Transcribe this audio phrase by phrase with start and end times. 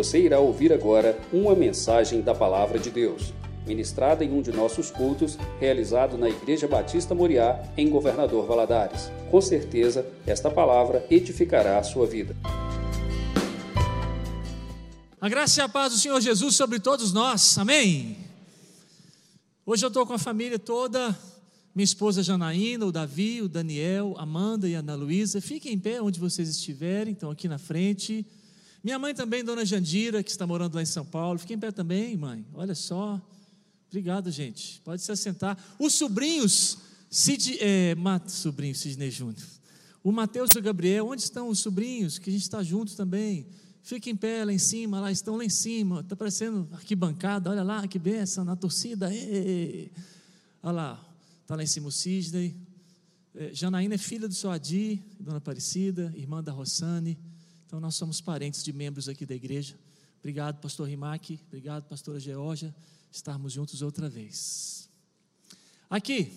[0.00, 3.34] Você irá ouvir agora uma mensagem da Palavra de Deus,
[3.66, 9.10] ministrada em um de nossos cultos, realizado na Igreja Batista Moriá, em Governador Valadares.
[9.30, 12.34] Com certeza, esta palavra edificará a sua vida.
[15.20, 18.16] A graça e a paz do Senhor Jesus sobre todos nós, amém?
[19.66, 21.14] Hoje eu estou com a família toda,
[21.74, 25.42] minha esposa Janaína, o Davi, o Daniel, Amanda e a Ana Luísa.
[25.42, 28.24] Fiquem em pé onde vocês estiverem, estão aqui na frente.
[28.82, 31.38] Minha mãe também, Dona Jandira, que está morando lá em São Paulo.
[31.38, 32.46] Fiquem em pé também, mãe.
[32.54, 33.20] Olha só.
[33.88, 34.80] Obrigado, gente.
[34.82, 35.58] Pode se assentar.
[35.78, 36.78] Os sobrinhos,
[37.10, 39.46] Cid, é, Mat, sobrinho Sidney Júnior.
[40.02, 42.18] O Mateus e o Gabriel, onde estão os sobrinhos?
[42.18, 43.46] Que a gente está junto também.
[43.82, 46.00] Fiquem em pé lá em cima, lá estão lá em cima.
[46.00, 49.10] Está parecendo arquibancada, olha lá, que benção, na torcida.
[50.62, 52.56] Olha lá, está lá em cima o Sidney.
[53.34, 57.18] É, Janaína é filha do seu Adi, Dona Aparecida, irmã da Rossane.
[57.70, 59.78] Então nós somos parentes de membros aqui da igreja.
[60.18, 61.38] Obrigado, pastor Rimac.
[61.46, 62.74] Obrigado, pastora Georgia.
[63.12, 64.88] Estarmos juntos outra vez.
[65.88, 66.32] Aqui,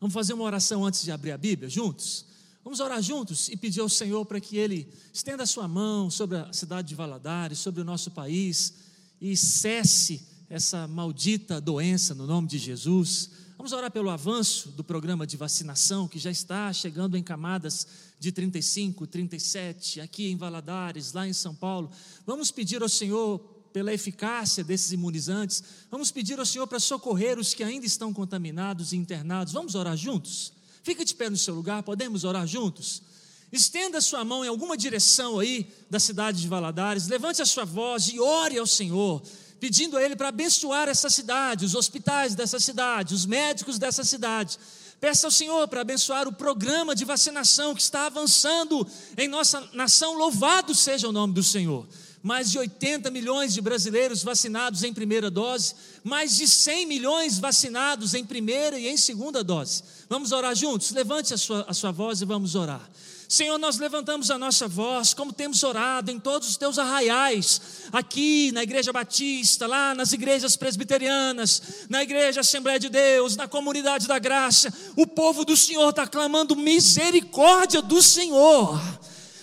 [0.00, 2.26] vamos fazer uma oração antes de abrir a Bíblia, juntos?
[2.64, 6.38] Vamos orar juntos e pedir ao Senhor para que Ele estenda a sua mão sobre
[6.38, 8.74] a cidade de Valadares, sobre o nosso país
[9.20, 13.30] e cesse essa maldita doença no nome de Jesus.
[13.56, 17.86] Vamos orar pelo avanço do programa de vacinação que já está chegando em camadas
[18.18, 21.88] de 35, 37, aqui em Valadares, lá em São Paulo.
[22.26, 23.38] Vamos pedir ao Senhor
[23.72, 25.62] pela eficácia desses imunizantes.
[25.88, 29.52] Vamos pedir ao Senhor para socorrer os que ainda estão contaminados e internados.
[29.52, 30.52] Vamos orar juntos?
[30.82, 33.02] Fica de pé no seu lugar, podemos orar juntos?
[33.52, 37.64] Estenda a sua mão em alguma direção aí da cidade de Valadares, levante a sua
[37.64, 39.22] voz e ore ao Senhor
[39.64, 44.58] pedindo a Ele para abençoar essa cidade, os hospitais dessa cidade, os médicos dessa cidade.
[45.00, 50.18] Peça ao Senhor para abençoar o programa de vacinação que está avançando em nossa nação.
[50.18, 51.88] Louvado seja o nome do Senhor.
[52.24, 58.14] Mais de 80 milhões de brasileiros vacinados em primeira dose, mais de 100 milhões vacinados
[58.14, 59.82] em primeira e em segunda dose.
[60.08, 60.90] Vamos orar juntos?
[60.90, 62.90] Levante a sua, a sua voz e vamos orar.
[63.28, 67.60] Senhor, nós levantamos a nossa voz, como temos orado em todos os teus arraiais,
[67.92, 71.60] aqui na Igreja Batista, lá nas igrejas presbiterianas,
[71.90, 74.72] na Igreja Assembleia de Deus, na Comunidade da Graça.
[74.96, 78.80] O povo do Senhor está clamando misericórdia do Senhor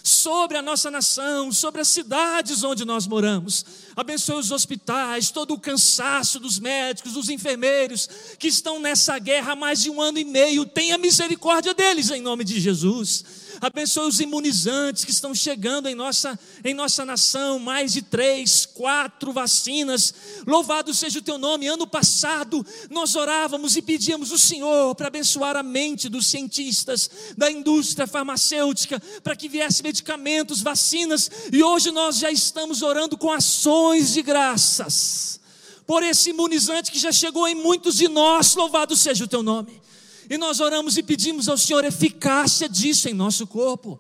[0.04, 3.66] sobre a nossa nação, sobre as cidades onde nós moramos.
[3.96, 9.56] Abençoe os hospitais, todo o cansaço dos médicos, dos enfermeiros que estão nessa guerra há
[9.56, 10.66] mais de um ano e meio.
[10.66, 16.38] Tenha misericórdia deles em nome de Jesus abençoe os imunizantes que estão chegando em nossa,
[16.66, 20.14] em nossa nação, mais de três, quatro vacinas.
[20.48, 21.68] Louvado seja o teu nome.
[21.68, 27.52] Ano passado nós orávamos e pedíamos o Senhor para abençoar a mente dos cientistas, da
[27.52, 34.14] indústria farmacêutica, para que viesse medicamentos, vacinas, e hoje nós já estamos orando com ações
[34.14, 35.40] de graças
[35.86, 38.56] por esse imunizante que já chegou em muitos de nós.
[38.56, 39.82] Louvado seja o teu nome.
[40.32, 44.00] E nós oramos e pedimos ao Senhor eficácia disso em nosso corpo,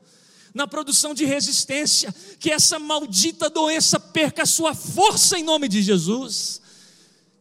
[0.54, 5.82] na produção de resistência, que essa maldita doença perca a sua força em nome de
[5.82, 6.62] Jesus.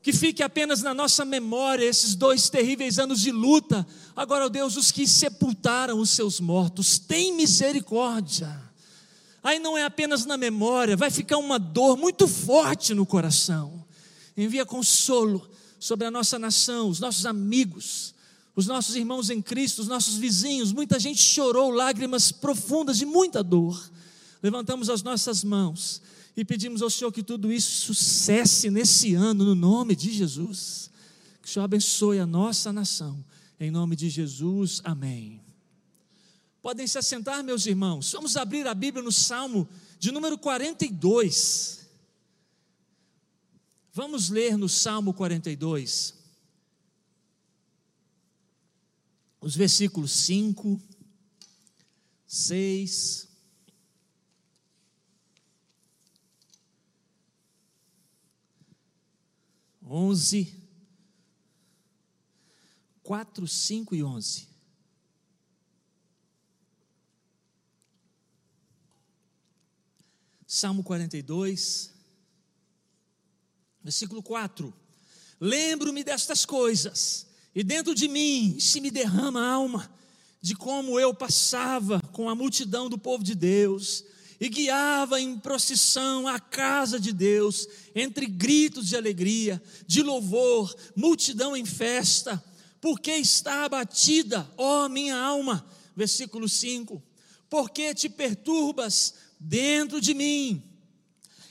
[0.02, 3.86] Que fique apenas na nossa memória esses dois terríveis anos de luta.
[4.16, 8.60] Agora, ó Deus, os que sepultaram os seus mortos, tem misericórdia.
[9.40, 13.84] Aí não é apenas na memória, vai ficar uma dor muito forte no coração.
[14.36, 18.18] Envia consolo sobre a nossa nação, os nossos amigos,
[18.60, 23.42] os nossos irmãos em Cristo, os nossos vizinhos, muita gente chorou lágrimas profundas de muita
[23.42, 23.90] dor.
[24.42, 26.02] Levantamos as nossas mãos
[26.36, 30.90] e pedimos ao Senhor que tudo isso cesse nesse ano, no nome de Jesus.
[31.40, 33.24] Que o Senhor abençoe a nossa nação,
[33.58, 35.40] em nome de Jesus, amém.
[36.60, 38.12] Podem se assentar, meus irmãos.
[38.12, 39.66] Vamos abrir a Bíblia no Salmo
[39.98, 41.88] de número 42.
[43.94, 46.19] Vamos ler no Salmo 42.
[49.40, 50.80] Os versículos 5,
[52.26, 53.28] 6,
[59.82, 60.54] onze,
[63.02, 64.48] quatro, cinco e onze.
[70.46, 71.92] Salmo 42,
[73.82, 74.72] versículo 4.
[75.40, 79.90] Lembro-me destas coisas e dentro de mim se me derrama a alma
[80.40, 84.04] de como eu passava com a multidão do povo de Deus
[84.40, 91.54] e guiava em procissão a casa de Deus, entre gritos de alegria, de louvor, multidão
[91.54, 92.42] em festa,
[92.80, 95.66] porque está abatida, ó minha alma.
[95.94, 97.02] Versículo 5:
[97.50, 100.70] Porque te perturbas dentro de mim,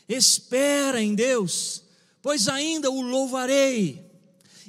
[0.09, 1.83] Espera em Deus,
[2.19, 4.08] pois ainda o louvarei.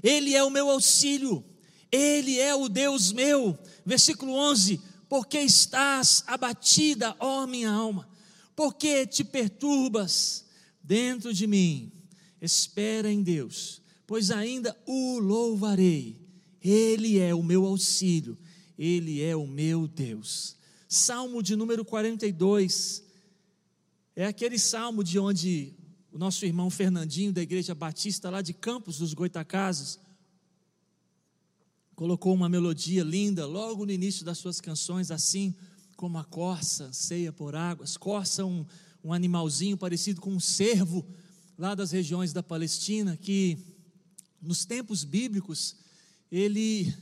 [0.02, 1.44] Ele é o meu auxílio,
[1.91, 3.58] ele é o Deus meu.
[3.85, 8.08] Versículo 11: Porque estás abatida, ó minha alma,
[8.55, 10.44] porque te perturbas
[10.82, 11.93] dentro de mim.
[12.41, 16.19] Espera em Deus, pois ainda o louvarei.
[16.62, 18.37] Ele é o meu auxílio,
[18.79, 20.56] ele é o meu Deus.
[20.88, 23.05] Salmo de número 42
[24.17, 25.75] é aquele salmo de onde
[26.12, 29.98] o nosso irmão Fernandinho, da Igreja Batista, lá de Campos dos Goitacazes,
[31.94, 35.54] colocou uma melodia linda logo no início das suas canções, assim
[35.96, 37.96] como a corça anseia por águas.
[37.96, 38.64] Corça, um,
[39.04, 41.06] um animalzinho parecido com um cervo,
[41.56, 43.58] lá das regiões da Palestina, que
[44.40, 45.76] nos tempos bíblicos
[46.32, 46.92] ele,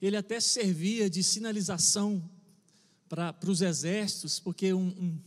[0.00, 2.22] ele até servia de sinalização
[3.08, 5.18] para os exércitos, porque um, um,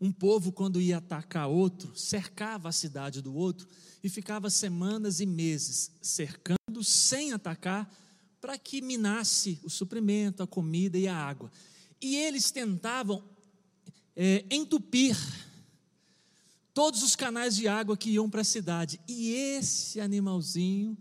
[0.00, 3.66] um povo, quando ia atacar outro, cercava a cidade do outro
[4.02, 7.90] e ficava semanas e meses cercando sem atacar,
[8.40, 11.50] para que minasse o suprimento, a comida e a água.
[12.00, 13.24] E eles tentavam
[14.14, 15.16] é, entupir
[16.72, 19.00] todos os canais de água que iam para a cidade.
[19.08, 20.96] E esse animalzinho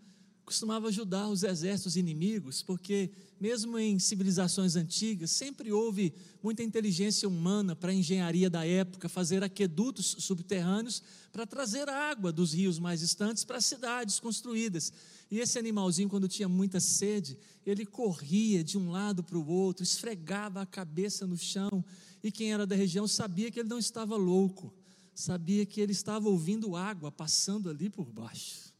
[0.45, 3.09] costumava ajudar os exércitos inimigos, porque
[3.39, 9.43] mesmo em civilizações antigas, sempre houve muita inteligência humana para a engenharia da época, fazer
[9.43, 11.01] aquedutos subterrâneos
[11.31, 14.93] para trazer água dos rios mais distantes para as cidades construídas.
[15.31, 19.83] E esse animalzinho, quando tinha muita sede, ele corria de um lado para o outro,
[19.83, 21.83] esfregava a cabeça no chão,
[22.23, 24.71] e quem era da região sabia que ele não estava louco,
[25.13, 28.74] sabia que ele estava ouvindo água passando ali por baixo.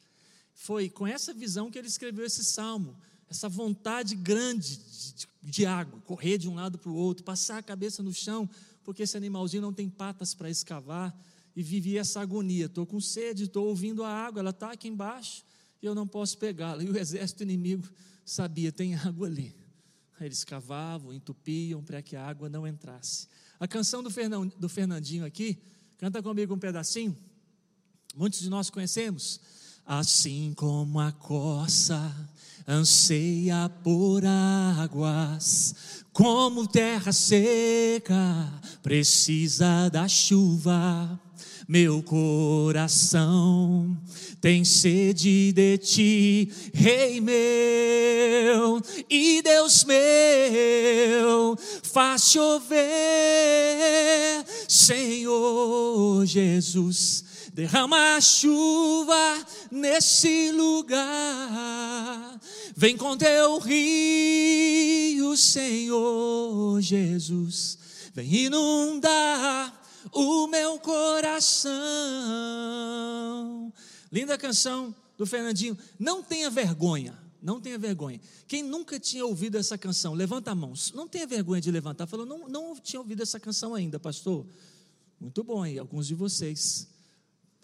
[0.65, 2.97] Foi com essa visão que ele escreveu esse salmo,
[3.29, 7.61] essa vontade grande de, de água, correr de um lado para o outro, passar a
[7.61, 8.49] cabeça no chão,
[8.83, 11.15] porque esse animalzinho não tem patas para escavar,
[11.55, 15.45] e vivia essa agonia: estou com sede, estou ouvindo a água, ela está aqui embaixo,
[15.83, 16.83] e eu não posso pegá-la.
[16.83, 17.87] E o exército inimigo
[18.25, 19.55] sabia: tem água ali.
[20.19, 23.27] Eles cavavam, entupiam para que a água não entrasse.
[23.59, 25.59] A canção do Fernandinho aqui,
[25.99, 27.15] canta comigo um pedacinho.
[28.15, 29.39] Muitos de nós conhecemos.
[29.87, 32.11] Assim como a coça
[32.67, 35.75] anseia por águas,
[36.11, 38.51] como terra seca
[38.81, 41.19] precisa da chuva.
[41.67, 43.95] Meu coração
[44.41, 52.83] tem sede de ti, Rei meu e Deus meu, faz chover,
[54.67, 57.24] Senhor Jesus
[57.55, 62.37] derrama a chuva nesse lugar.
[62.75, 67.77] Vem com teu rio, Senhor Jesus.
[68.13, 69.73] Vem inundar
[70.11, 71.71] o meu coração.
[74.11, 75.77] Linda canção do Fernandinho.
[75.97, 77.17] Não tenha vergonha.
[77.41, 78.19] Não tenha vergonha.
[78.49, 80.73] Quem nunca tinha ouvido essa canção, levanta a mão.
[80.93, 82.05] Não tenha vergonha de levantar.
[82.05, 84.45] Falou, não, não tinha ouvido essa canção ainda, pastor.
[85.21, 86.93] Muito bom aí, alguns de vocês.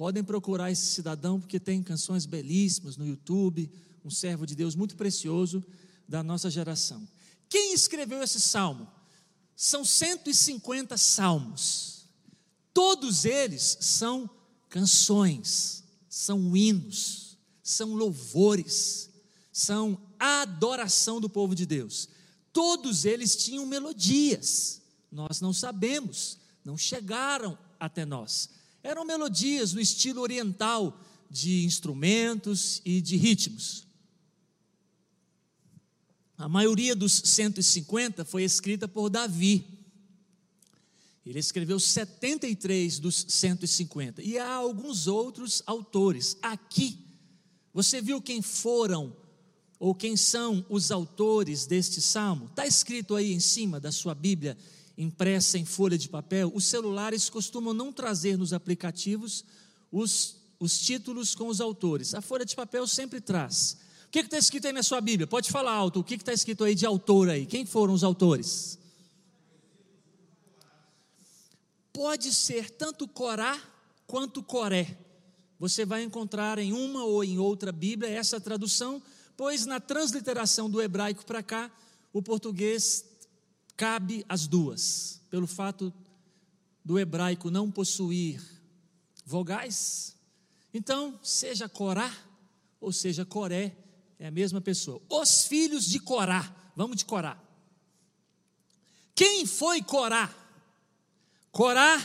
[0.02, 3.72] Podem procurar esse cidadão, porque tem canções belíssimas no YouTube,
[4.04, 5.64] um servo de Deus muito precioso
[6.10, 7.08] da nossa geração.
[7.48, 8.92] Quem escreveu esse salmo?
[9.56, 12.08] São 150 salmos.
[12.74, 14.28] Todos eles são
[14.70, 19.08] canções, são hinos, são louvores,
[19.54, 22.10] são adoração do povo de Deus.
[22.52, 24.82] Todos eles tinham melodias.
[25.12, 28.50] Nós não sabemos, não chegaram até nós
[28.84, 33.86] eram melodias no estilo oriental de instrumentos e de ritmos.
[36.38, 39.64] A maioria dos 150 foi escrita por Davi.
[41.24, 44.24] Ele escreveu 73 dos 150.
[44.24, 46.36] E há alguns outros autores.
[46.42, 46.98] Aqui,
[47.72, 49.16] você viu quem foram
[49.80, 52.48] ou quem são os autores deste salmo?
[52.48, 54.58] Está escrito aí em cima da sua Bíblia
[55.02, 59.44] impressa em folha de papel, os celulares costumam não trazer nos aplicativos
[59.92, 62.14] os, os títulos com os autores.
[62.14, 63.78] A folha de papel sempre traz.
[64.06, 65.26] O que está escrito aí na sua Bíblia?
[65.26, 66.02] Pode falar alto.
[66.02, 67.46] O que está escrito aí de autor aí?
[67.46, 68.78] Quem foram os autores?
[71.92, 73.60] Pode ser tanto Corá
[74.06, 74.98] quanto Coré.
[75.60, 79.02] Você vai encontrar em uma ou em outra Bíblia essa tradução,
[79.36, 81.72] pois na transliteração do hebraico para cá,
[82.14, 83.06] o português
[83.82, 85.92] cabe as duas, pelo fato
[86.86, 88.40] do hebraico não possuir
[89.26, 90.16] vogais.
[90.72, 92.16] Então, seja Corá
[92.80, 93.76] ou seja Coré,
[94.20, 95.02] é a mesma pessoa.
[95.10, 97.42] Os filhos de Corá, vamos de Corá.
[99.16, 100.32] Quem foi Corá?
[101.52, 101.98] Corá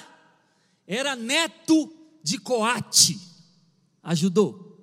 [0.87, 3.21] era neto de Coate
[4.02, 4.83] ajudou?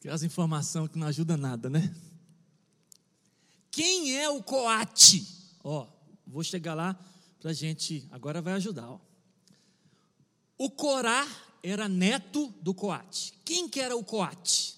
[0.00, 1.94] Aquelas informações que não ajudam nada, né?
[4.24, 5.26] É o Coate?
[5.62, 5.86] Ó,
[6.26, 6.98] vou chegar lá
[7.38, 8.88] para a gente, agora vai ajudar.
[8.88, 8.98] Ó.
[10.56, 11.28] O Corá
[11.62, 13.34] era neto do Coate.
[13.44, 14.76] Quem que era o Coate?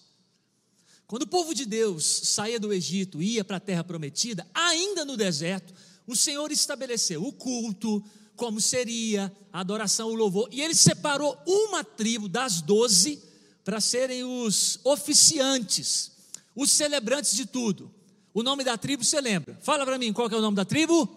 [1.06, 5.04] Quando o povo de Deus saía do Egito e ia para a terra prometida, ainda
[5.04, 5.72] no deserto,
[6.08, 11.84] o Senhor estabeleceu o culto, como seria a adoração, o louvor, e ele separou uma
[11.84, 13.22] tribo das doze
[13.64, 16.10] para serem os oficiantes,
[16.52, 17.94] os celebrantes de tudo.
[18.36, 19.58] O nome da tribo você lembra?
[19.62, 21.08] Fala para mim, qual é o nome da tribo?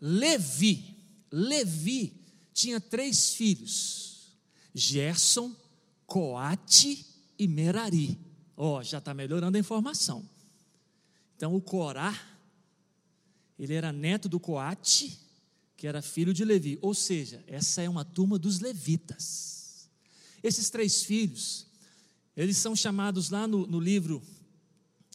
[0.00, 0.84] Levi.
[1.30, 2.12] Levi
[2.52, 4.32] tinha três filhos:
[4.74, 5.54] Gerson,
[6.04, 7.06] Coate
[7.38, 8.18] e Merari.
[8.56, 10.28] Ó, oh, já está melhorando a informação.
[11.36, 12.20] Então o Corá,
[13.56, 15.16] ele era neto do Coate,
[15.76, 16.80] que era filho de Levi.
[16.82, 19.88] Ou seja, essa é uma turma dos levitas.
[20.42, 21.68] Esses três filhos,
[22.36, 24.20] eles são chamados lá no, no livro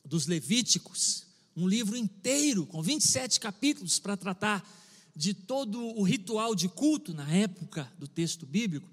[0.10, 1.24] dos Levíticos,
[1.56, 4.68] um livro inteiro, com 27 capítulos, para tratar
[5.16, 8.90] de todo o ritual de culto na época do texto bíblico.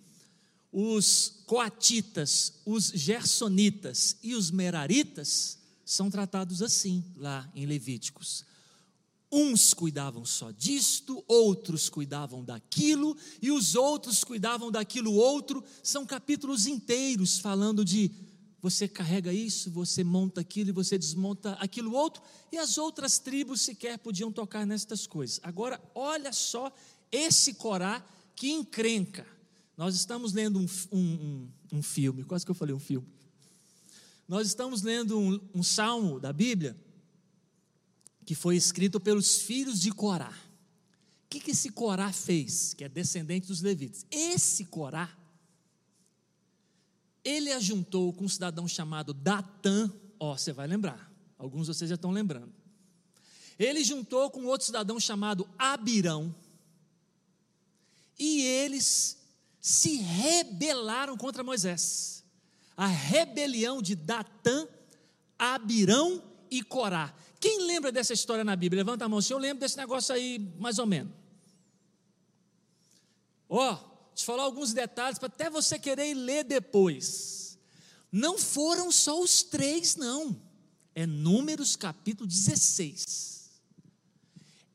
[0.70, 8.44] Os coatitas, os gersonitas e os meraritas são tratados assim lá em Levíticos.
[9.32, 15.64] Uns cuidavam só disto, outros cuidavam daquilo, e os outros cuidavam daquilo outro.
[15.82, 18.10] São capítulos inteiros falando de
[18.68, 22.20] você carrega isso, você monta aquilo e você desmonta aquilo outro,
[22.50, 25.38] e as outras tribos sequer podiam tocar nestas coisas.
[25.44, 26.74] Agora, olha só
[27.12, 28.04] esse Corá
[28.34, 29.24] que encrenca.
[29.76, 33.06] Nós estamos lendo um, um, um, um filme, quase que eu falei um filme.
[34.26, 36.76] Nós estamos lendo um, um salmo da Bíblia
[38.24, 40.32] que foi escrito pelos filhos de Corá.
[41.24, 44.04] O que, que esse Corá fez, que é descendente dos levitas?
[44.10, 45.16] Esse Corá
[47.26, 51.96] ele ajuntou com um cidadão chamado Datã, ó, você vai lembrar, alguns de vocês já
[51.96, 52.54] estão lembrando.
[53.58, 56.32] Ele juntou com outro cidadão chamado Abirão,
[58.16, 59.18] e eles
[59.60, 62.24] se rebelaram contra Moisés.
[62.76, 64.68] A rebelião de Datã,
[65.36, 67.12] Abirão e Corá.
[67.40, 68.84] Quem lembra dessa história na Bíblia?
[68.84, 71.12] Levanta a mão, se eu lembro desse negócio aí, mais ou menos.
[73.48, 77.58] Ó, oh, te falar alguns detalhes para até você querer ler depois.
[78.10, 80.40] Não foram só os três, não.
[80.94, 83.50] É Números capítulo 16.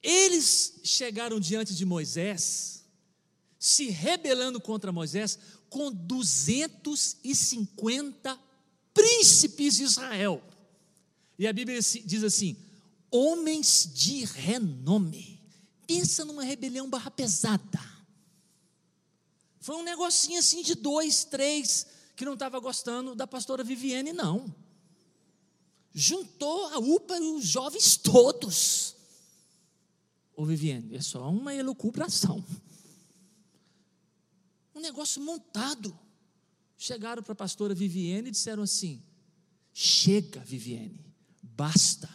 [0.03, 2.85] Eles chegaram diante de Moisés,
[3.57, 8.39] se rebelando contra Moisés, com 250
[8.93, 10.43] príncipes de Israel.
[11.39, 12.55] E a Bíblia diz assim:
[13.09, 15.41] homens de renome.
[15.87, 17.90] Pensa numa rebelião barra pesada.
[19.61, 24.53] Foi um negocinho assim de dois, três, que não estava gostando da pastora Viviane, não.
[25.93, 28.95] Juntou a UPA e os jovens todos.
[30.35, 32.43] Ô Viviane, é só uma elucubração.
[34.73, 35.97] Um negócio montado.
[36.75, 39.03] Chegaram para a pastora Viviane e disseram assim:
[39.71, 41.05] Chega, Viviane,
[41.43, 42.09] basta.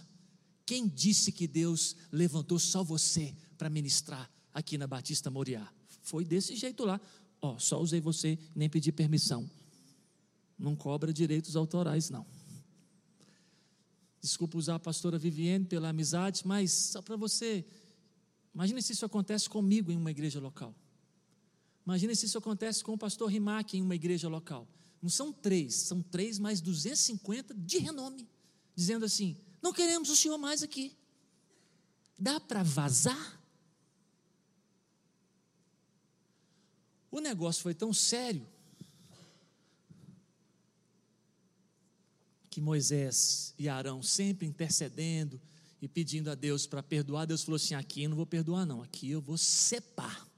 [0.65, 5.73] Quem disse que Deus levantou só você para ministrar aqui na Batista Moriá?
[6.03, 7.01] Foi desse jeito lá.
[7.47, 9.49] Ó, só usei você, nem pedi permissão.
[10.59, 12.27] Não cobra direitos autorais, não.
[14.21, 17.65] Desculpa usar a pastora Viviane pela amizade, mas só para você.
[18.53, 20.75] Imagine se isso acontece comigo em uma igreja local.
[21.87, 24.67] Imagine se isso acontece com o pastor Rimac em uma igreja local.
[25.01, 28.27] Não são três, são três mais 250 de renome,
[28.75, 30.97] dizendo assim: não queremos o senhor mais aqui.
[32.19, 33.36] Dá para vazar?
[37.17, 38.47] O negócio foi tão sério
[42.51, 45.41] que Moisés e Arão sempre intercedendo
[45.81, 48.83] e pedindo a Deus para perdoar, Deus falou assim: aqui eu não vou perdoar, não,
[48.83, 50.29] aqui eu vou separar.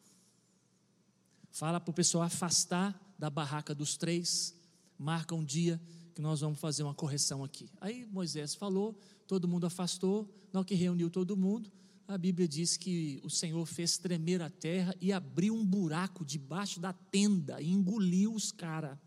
[1.51, 4.55] Fala para o pessoal afastar da barraca dos três,
[4.97, 5.81] marca um dia
[6.15, 7.69] que nós vamos fazer uma correção aqui.
[7.81, 11.73] Aí Moisés falou, todo mundo afastou, na que reuniu todo mundo,
[12.09, 16.81] a Bíblia diz que o Senhor fez tremer a terra e abriu um buraco debaixo
[16.81, 18.99] da tenda e engoliu os caras,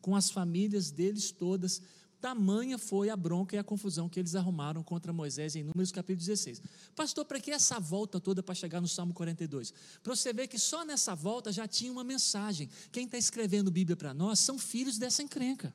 [0.00, 1.80] com as famílias deles todas.
[2.20, 6.26] Tamanha foi a bronca e a confusão que eles arrumaram contra Moisés em Números capítulo
[6.26, 6.60] 16.
[6.96, 9.72] Pastor, para que essa volta toda para chegar no Salmo 42?
[10.02, 12.68] Para você ver que só nessa volta já tinha uma mensagem.
[12.90, 15.72] Quem está escrevendo Bíblia para nós são filhos dessa encrenca.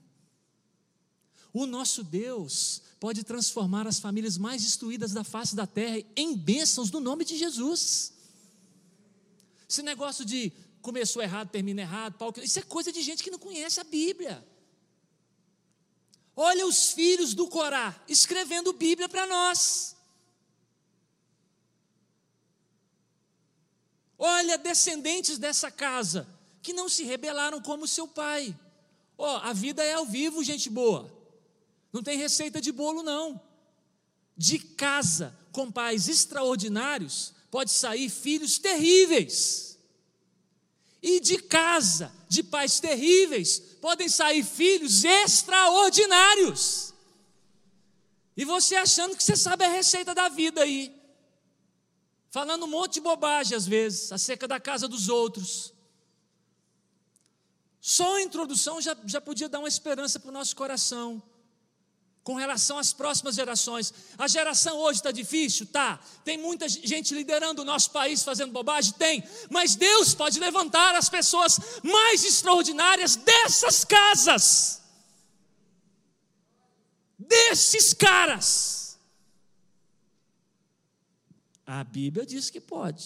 [1.58, 6.92] O nosso Deus pode transformar as famílias mais destruídas da face da terra em bênçãos
[6.92, 8.12] no nome de Jesus.
[9.70, 13.80] Esse negócio de começou errado, termina errado, isso é coisa de gente que não conhece
[13.80, 14.46] a Bíblia.
[16.36, 19.96] Olha os filhos do Corá escrevendo Bíblia para nós.
[24.18, 26.28] Olha descendentes dessa casa
[26.62, 28.54] que não se rebelaram como seu pai.
[29.18, 31.15] Ó, oh, a vida é ao vivo, gente boa.
[31.96, 33.42] Não tem receita de bolo não.
[34.36, 39.80] De casa com pais extraordinários pode sair filhos terríveis.
[41.02, 46.94] E de casa de pais terríveis podem sair filhos extraordinários.
[48.36, 50.94] E você achando que você sabe a receita da vida aí,
[52.30, 55.74] falando um monte de bobagem às vezes, acerca da casa dos outros.
[57.80, 61.24] Só a introdução já, já podia dar uma esperança para o nosso coração
[62.26, 63.94] com relação às próximas gerações.
[64.18, 65.68] A geração hoje está difícil?
[65.68, 66.00] Tá.
[66.24, 68.94] Tem muita gente liderando o nosso país fazendo bobagem?
[68.94, 69.24] Tem.
[69.50, 74.82] Mas Deus pode levantar as pessoas mais extraordinárias dessas casas.
[77.18, 78.98] Desses caras.
[81.64, 83.06] A Bíblia diz que pode.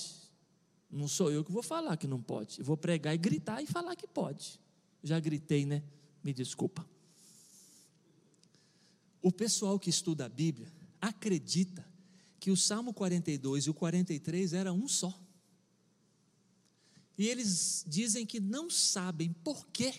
[0.89, 2.59] Não sou eu que vou falar que não pode.
[2.59, 4.61] Eu vou pregar e gritar e falar que pode.
[5.03, 5.83] Já gritei, né?
[6.23, 6.87] Me desculpa.
[9.21, 10.71] O pessoal que estuda a Bíblia
[11.01, 11.85] acredita
[12.39, 15.13] que o Salmo 42 e o 43 era um só.
[17.17, 19.93] E eles dizem que não sabem por que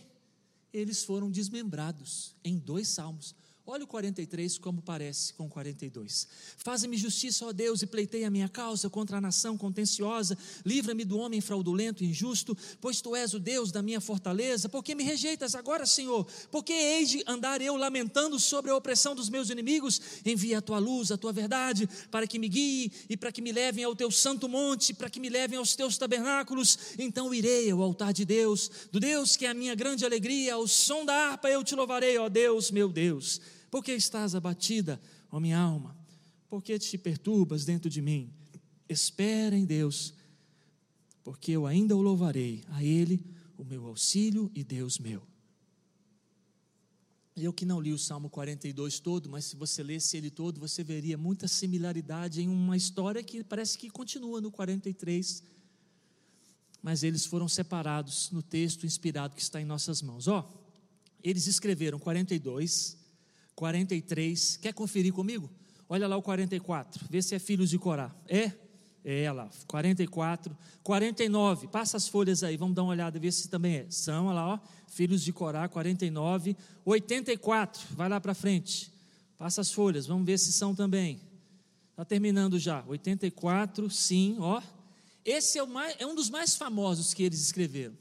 [0.72, 3.34] eles foram desmembrados em dois salmos.
[3.72, 6.26] Olha o 43 como parece com o 42.
[6.56, 10.36] Faze-me justiça, ó Deus, e pleitei a minha causa contra a nação contenciosa.
[10.66, 14.68] Livra-me do homem fraudulento e injusto, pois tu és o Deus da minha fortaleza.
[14.68, 16.26] Por que me rejeitas agora, Senhor?
[16.50, 20.00] Porque hei de andar eu lamentando sobre a opressão dos meus inimigos?
[20.26, 23.52] Envia a tua luz, a tua verdade, para que me guie e para que me
[23.52, 26.76] levem ao teu santo monte, para que me levem aos teus tabernáculos.
[26.98, 30.54] Então irei ao altar de Deus, do Deus que é a minha grande alegria.
[30.54, 33.40] Ao som da harpa eu te louvarei, ó Deus, meu Deus.
[33.70, 35.96] Por que estás abatida, ó minha alma?
[36.48, 38.32] Por que te perturbas dentro de mim?
[38.88, 40.12] Espera em Deus,
[41.22, 43.24] porque eu ainda o louvarei, a Ele,
[43.56, 45.22] o meu auxílio e Deus meu.
[47.36, 50.84] Eu que não li o Salmo 42 todo, mas se você lesse ele todo, você
[50.84, 55.42] veria muita similaridade em uma história que parece que continua no 43.
[56.82, 60.28] Mas eles foram separados no texto inspirado que está em nossas mãos.
[60.28, 60.52] Ó,
[61.22, 62.98] eles escreveram 42,
[63.60, 64.56] 43.
[64.56, 65.50] Quer conferir comigo?
[65.86, 67.04] Olha lá o 44.
[67.10, 68.10] Vê se é filhos de Corá.
[68.26, 68.52] É?
[69.04, 69.50] É lá.
[69.66, 70.56] 44.
[70.82, 71.68] 49.
[71.68, 72.56] Passa as folhas aí.
[72.56, 73.86] Vamos dar uma olhada, ver se também é.
[73.90, 74.58] São, olha lá, ó.
[74.88, 76.56] Filhos de Corá, 49.
[76.86, 77.86] 84.
[77.90, 78.90] Vai lá para frente.
[79.36, 80.06] Passa as folhas.
[80.06, 81.20] Vamos ver se são também.
[81.90, 82.82] Está terminando já.
[82.86, 84.62] 84, sim, ó.
[85.22, 87.94] Esse é, mais, é um dos mais famosos que eles escreveram.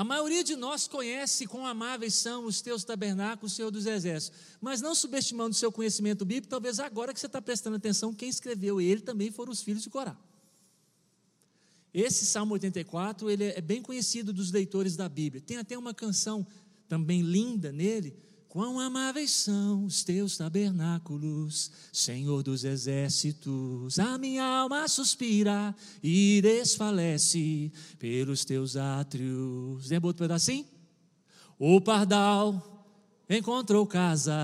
[0.00, 4.40] A maioria de nós conhece quão amáveis são os teus tabernáculos, Senhor dos Exércitos.
[4.58, 8.30] Mas não subestimando o seu conhecimento bíblico, talvez agora que você está prestando atenção, quem
[8.30, 10.16] escreveu ele também foram os filhos de Corá.
[11.92, 15.42] Esse Salmo 84, ele é bem conhecido dos leitores da Bíblia.
[15.42, 16.46] Tem até uma canção
[16.88, 18.16] também linda nele,
[18.50, 23.96] Quão amáveis são os teus tabernáculos, Senhor dos exércitos.
[23.96, 29.88] A minha alma suspira e desfalece pelos teus átrios.
[29.88, 30.66] Lembra outro pedacinho?
[31.56, 32.90] O pardal
[33.28, 34.42] encontrou casa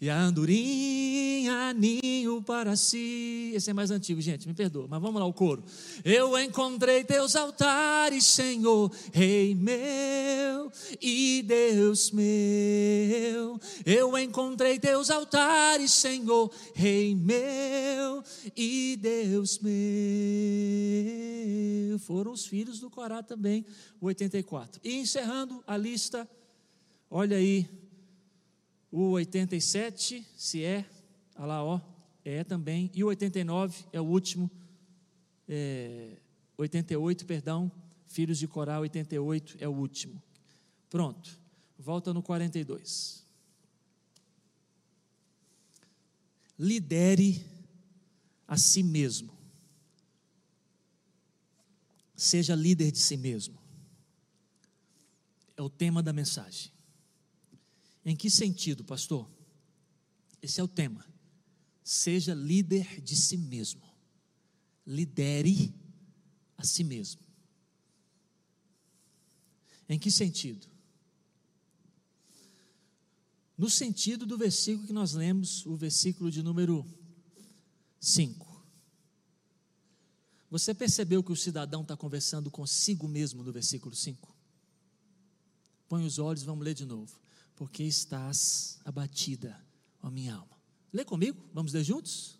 [0.00, 3.52] e a andorinha ninho para si.
[3.54, 5.64] Esse é mais antigo, gente, me perdoa, mas vamos lá o coro.
[6.04, 13.58] Eu encontrei teus altares, Senhor, Rei meu e Deus meu.
[13.84, 18.22] Eu encontrei teus altares, Senhor, Rei meu
[18.56, 19.78] e Deus meu.
[22.00, 23.64] Foram os filhos do Corá também,
[24.00, 24.80] o 84.
[24.84, 26.28] E encerrando a lista,
[27.10, 27.68] olha aí
[28.90, 30.84] o 87, se é,
[31.36, 31.80] olha lá, ó,
[32.24, 32.90] é também.
[32.94, 34.50] E o 89 é o último.
[35.48, 36.16] É,
[36.56, 37.70] 88, perdão.
[38.06, 40.22] Filhos de Corá, 88 é o último.
[40.88, 41.38] Pronto.
[41.78, 43.24] Volta no 42.
[46.58, 47.44] Lidere
[48.46, 49.36] a si mesmo.
[52.16, 53.56] Seja líder de si mesmo.
[55.56, 56.72] É o tema da mensagem.
[58.04, 59.28] Em que sentido, pastor?
[60.40, 61.04] Esse é o tema.
[61.82, 63.82] Seja líder de si mesmo.
[64.86, 65.74] Lidere
[66.56, 67.20] a si mesmo.
[69.88, 70.66] Em que sentido?
[73.56, 76.86] No sentido do versículo que nós lemos, o versículo de número
[77.98, 78.46] 5.
[80.50, 84.34] Você percebeu que o cidadão está conversando consigo mesmo no versículo 5?
[85.88, 87.18] Põe os olhos, vamos ler de novo.
[87.58, 89.60] Porque estás abatida,
[90.00, 90.56] ó minha alma.
[90.92, 92.38] Lê comigo, vamos ler juntos?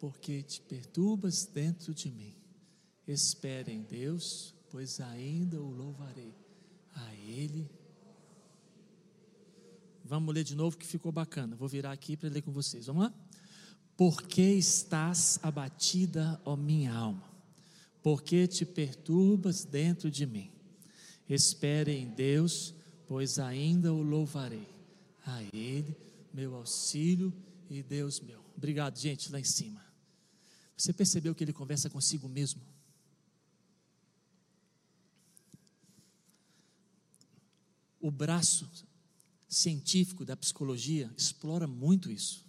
[0.00, 2.34] Porque te perturbas dentro de mim.
[3.06, 6.34] Espere em Deus, pois ainda o louvarei.
[6.92, 7.70] A Ele.
[10.04, 11.54] Vamos ler de novo que ficou bacana.
[11.54, 12.86] Vou virar aqui para ler com vocês.
[12.86, 13.14] Vamos lá?
[13.96, 17.32] Porque estás abatida, ó minha alma?
[18.02, 20.53] Porque te perturbas dentro de mim?
[21.28, 22.74] Espere em Deus,
[23.06, 24.68] pois ainda o louvarei.
[25.26, 25.96] A Ele,
[26.32, 27.32] meu auxílio
[27.70, 28.44] e Deus meu.
[28.56, 29.82] Obrigado, gente, lá em cima.
[30.76, 32.60] Você percebeu que ele conversa consigo mesmo?
[38.00, 38.70] O braço
[39.48, 42.44] científico da psicologia explora muito isso.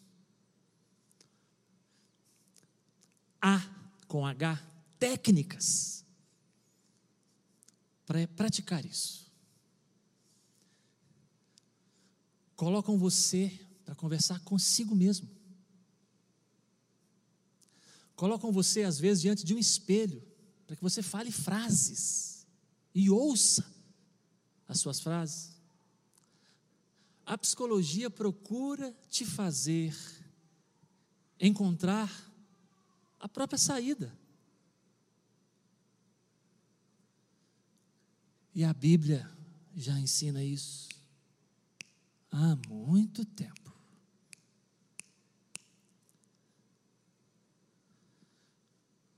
[3.41, 3.61] Há,
[4.07, 4.61] com H,
[4.99, 6.04] técnicas
[8.05, 9.25] para praticar isso.
[12.55, 13.51] Colocam você
[13.83, 15.29] para conversar consigo mesmo.
[18.15, 20.23] Colocam você, às vezes, diante de um espelho,
[20.65, 22.47] para que você fale frases
[22.93, 23.65] e ouça
[24.67, 25.53] as suas frases.
[27.25, 29.95] A psicologia procura te fazer
[31.39, 32.09] encontrar
[33.19, 34.17] a própria saída.
[38.55, 39.29] E a Bíblia
[39.75, 40.87] já ensina isso
[42.31, 43.75] há muito tempo.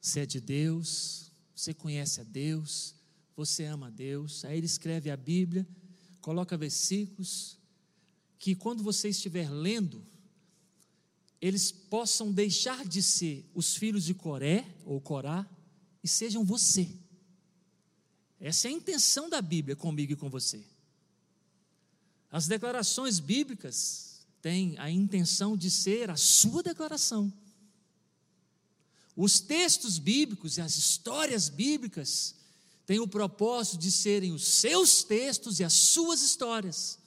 [0.02, 2.96] Você é de Deus, você conhece a Deus,
[3.36, 4.44] você ama a Deus.
[4.44, 5.68] Aí ele escreve a Bíblia,
[6.20, 7.60] coloca versículos
[8.40, 10.04] que quando você estiver lendo,
[11.40, 15.48] eles possam deixar de ser os filhos de Coré ou Corá
[16.04, 16.90] e sejam você.
[18.40, 20.64] Essa é a intenção da Bíblia comigo e com você.
[22.32, 27.32] As declarações bíblicas têm a intenção de ser a sua declaração.
[29.16, 32.36] Os textos bíblicos e as histórias bíblicas
[32.86, 37.00] têm o propósito de serem os seus textos e as suas histórias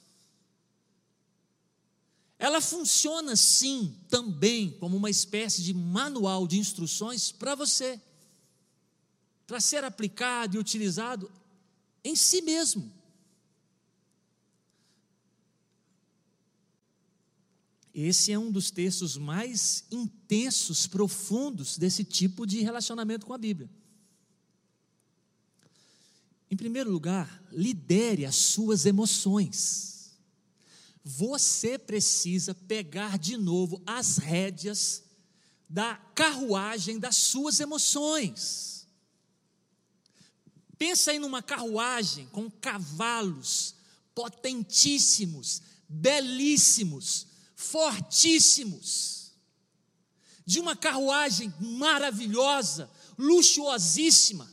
[2.41, 8.01] ela funciona sim também como uma espécie de manual de instruções para você,
[9.51, 11.29] para ser aplicado e utilizado
[12.05, 12.89] em si mesmo.
[17.93, 23.69] Esse é um dos textos mais intensos, profundos desse tipo de relacionamento com a Bíblia.
[26.49, 29.91] Em primeiro lugar, lidere as suas emoções
[31.03, 35.03] você precisa pegar de novo as rédeas
[35.67, 38.70] da carruagem das suas emoções.
[40.81, 43.75] Pensa aí numa carruagem com cavalos
[44.15, 49.31] potentíssimos, belíssimos, fortíssimos.
[50.43, 54.51] De uma carruagem maravilhosa, luxuosíssima,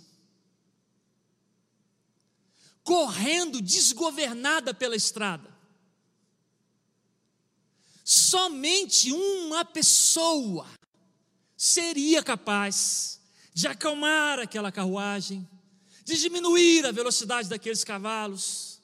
[2.85, 5.51] correndo desgovernada pela estrada.
[8.05, 10.69] Somente uma pessoa
[11.57, 13.19] seria capaz
[13.55, 15.49] de acalmar aquela carruagem,
[16.09, 18.81] de diminuir a velocidade daqueles cavalos,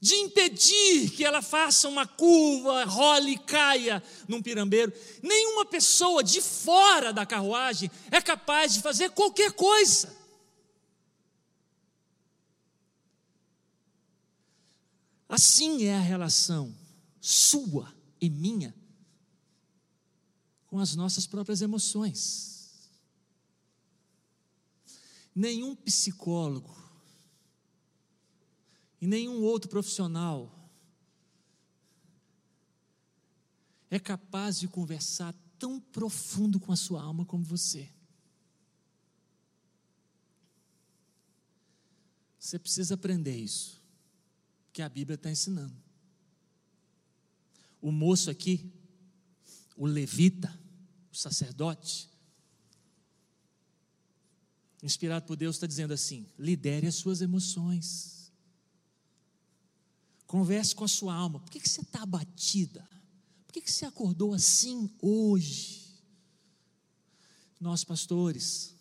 [0.00, 4.92] de impedir que ela faça uma curva, role e caia num pirambeiro.
[5.22, 10.16] Nenhuma pessoa de fora da carruagem é capaz de fazer qualquer coisa.
[15.28, 16.74] Assim é a relação
[17.20, 18.74] sua e minha
[20.66, 22.57] com as nossas próprias emoções.
[25.38, 26.76] Nenhum psicólogo
[29.00, 30.52] e nenhum outro profissional
[33.88, 37.88] é capaz de conversar tão profundo com a sua alma como você.
[42.36, 43.80] Você precisa aprender isso,
[44.72, 45.76] que a Bíblia está ensinando
[47.80, 48.72] o moço aqui,
[49.76, 50.52] o levita,
[51.12, 52.07] o sacerdote,
[54.82, 58.32] inspirado por Deus, está dizendo assim: lidere as suas emoções,
[60.26, 61.40] converse com a sua alma.
[61.40, 62.88] Por que, que você está abatida?
[63.46, 65.88] Por que, que você acordou assim hoje?
[67.60, 68.76] Nós, pastores,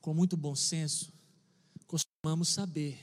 [0.00, 1.12] com muito bom senso,
[1.86, 2.98] costumamos saber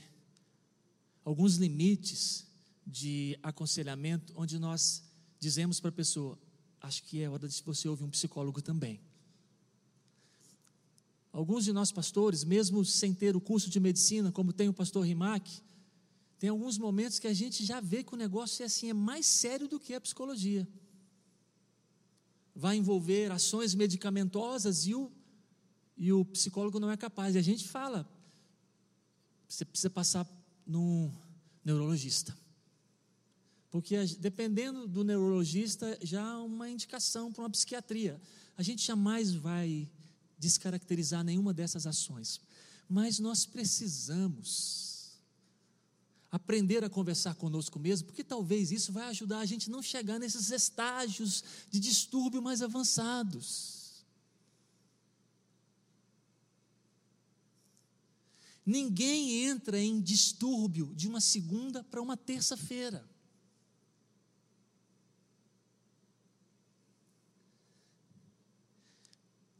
[1.24, 2.46] alguns limites
[2.86, 5.02] de aconselhamento onde nós
[5.38, 6.38] dizemos para a pessoa:
[6.80, 9.00] acho que é hora de você ouvir um psicólogo também.
[11.36, 15.04] Alguns de nós pastores, mesmo sem ter o curso de medicina, como tem o pastor
[15.04, 15.60] Rimac,
[16.38, 19.26] tem alguns momentos que a gente já vê que o negócio é assim, é mais
[19.26, 20.66] sério do que a psicologia.
[22.54, 25.12] Vai envolver ações medicamentosas e o,
[25.94, 27.34] e o psicólogo não é capaz.
[27.34, 28.08] E a gente fala,
[29.46, 30.26] você precisa passar
[30.66, 31.12] num
[31.62, 32.34] neurologista.
[33.70, 38.18] Porque dependendo do neurologista, já há uma indicação para uma psiquiatria.
[38.56, 39.86] A gente jamais vai
[40.38, 42.40] descaracterizar nenhuma dessas ações.
[42.88, 44.86] Mas nós precisamos
[46.30, 50.50] aprender a conversar conosco mesmo, porque talvez isso vai ajudar a gente não chegar nesses
[50.50, 54.04] estágios de distúrbio mais avançados.
[58.64, 63.08] Ninguém entra em distúrbio de uma segunda para uma terça-feira.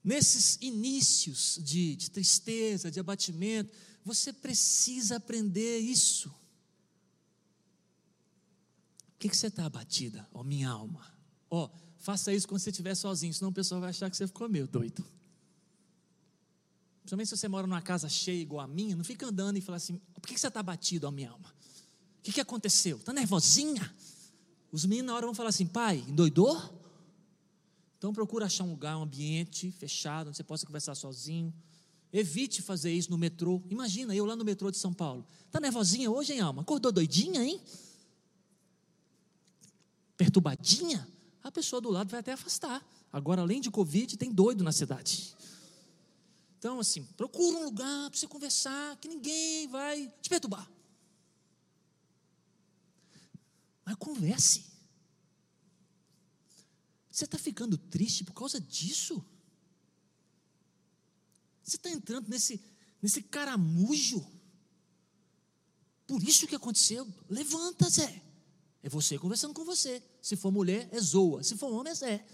[0.07, 6.29] Nesses inícios de, de, tristeza, de abatimento, você precisa aprender isso.
[9.09, 11.12] O que, que você está abatida, ó minha alma?
[11.51, 14.49] Ó, faça isso quando você estiver sozinho, senão o pessoal vai achar que você ficou
[14.49, 15.05] meio doido.
[17.01, 19.75] Principalmente se você mora numa casa cheia igual a minha, não fica andando e fala
[19.75, 21.53] assim: por que você está batido, ó minha alma?
[22.21, 22.99] O que, que aconteceu?
[22.99, 23.92] Está nervosinha?
[24.71, 26.76] Os meninos na hora vão falar assim: pai, endoidou?
[27.99, 31.53] Então procura achar um lugar, um ambiente fechado, onde você possa conversar sozinho.
[32.13, 33.63] Evite fazer isso no metrô.
[33.69, 35.27] Imagina, eu lá no metrô de São Paulo.
[35.47, 36.63] Está nervosinha hoje, hein, alma?
[36.63, 37.61] Acordou doidinha, hein?
[40.17, 41.07] Perturbadinha?
[41.43, 42.85] A pessoa do lado vai até afastar.
[43.13, 45.35] Agora, além de Covid, tem doido na cidade.
[46.59, 50.69] Então, assim, procura um lugar para você conversar, que ninguém vai te perturbar.
[53.85, 54.76] Mas converse.
[57.16, 59.24] Você está ficando triste por causa disso?
[61.64, 62.62] Você está entrando nesse,
[63.00, 64.22] nesse caramujo?
[66.07, 67.09] Por isso que aconteceu?
[67.31, 68.22] Levanta, Zé.
[68.83, 70.02] É você conversando com você.
[70.20, 71.42] Se for mulher, é zoa.
[71.42, 72.26] Se for homem, é Zé.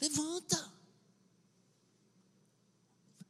[0.00, 0.72] Levanta.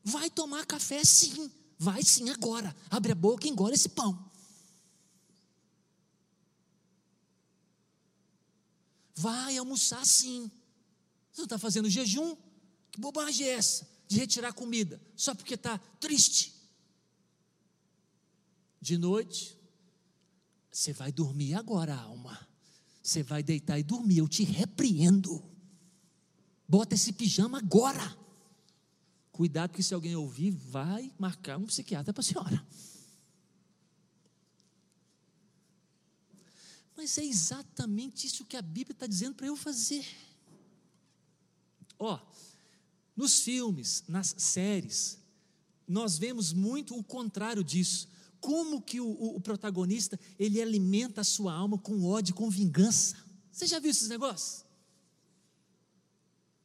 [0.02, 1.50] Vai tomar café sim.
[1.78, 2.74] Vai sim agora.
[2.88, 4.32] Abre a boca e engole esse pão.
[9.14, 10.50] Vai almoçar sim.
[11.32, 12.36] Você não está fazendo jejum?
[12.90, 13.88] Que bobagem é essa?
[14.06, 16.54] De retirar comida, só porque está triste.
[18.80, 19.58] De noite,
[20.70, 22.46] você vai dormir agora, alma.
[23.02, 24.18] Você vai deitar e dormir.
[24.18, 25.42] Eu te repreendo.
[26.68, 28.16] Bota esse pijama agora.
[29.30, 32.66] Cuidado que se alguém ouvir, vai marcar um psiquiatra para a senhora.
[36.96, 40.06] Mas é exatamente isso que a Bíblia está dizendo para eu fazer.
[41.98, 42.18] Ó,
[43.16, 45.18] nos filmes, nas séries,
[45.86, 48.08] nós vemos muito o contrário disso.
[48.40, 53.16] Como que o, o, o protagonista ele alimenta a sua alma com ódio, com vingança.
[53.50, 54.64] Você já viu esses negócios?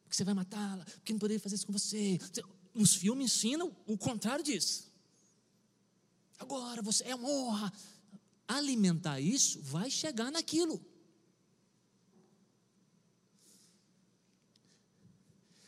[0.04, 2.20] Porque você vai matá-la, porque não poderia fazer isso com você
[2.74, 4.90] os filmes ensinam o contrário disso.
[6.38, 7.74] Agora você é uma honra.
[8.50, 10.84] Alimentar isso vai chegar naquilo.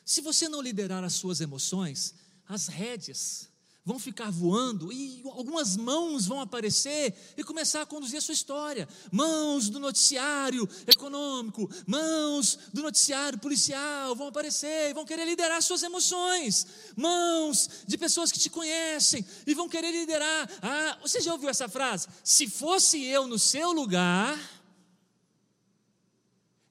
[0.04, 2.16] Se você não liderar as suas emoções,
[2.48, 3.51] as rédeas
[3.84, 8.88] vão ficar voando e algumas mãos vão aparecer e começar a conduzir a sua história.
[9.12, 15.82] Mãos do noticiário econômico, mãos do noticiário policial vão aparecer e vão querer liderar suas
[15.82, 16.68] emoções.
[16.96, 20.50] Mãos de pessoas que te conhecem e vão querer liderar.
[20.62, 22.08] Ah, você já ouviu essa frase?
[22.24, 24.40] Se fosse eu no seu lugar,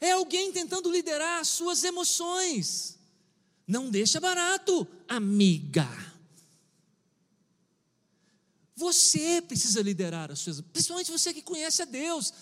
[0.00, 2.98] é alguém tentando liderar as suas emoções.
[3.66, 6.09] Não deixa barato, amiga.
[8.80, 12.32] Você precisa liderar as suas, principalmente você que conhece a Deus.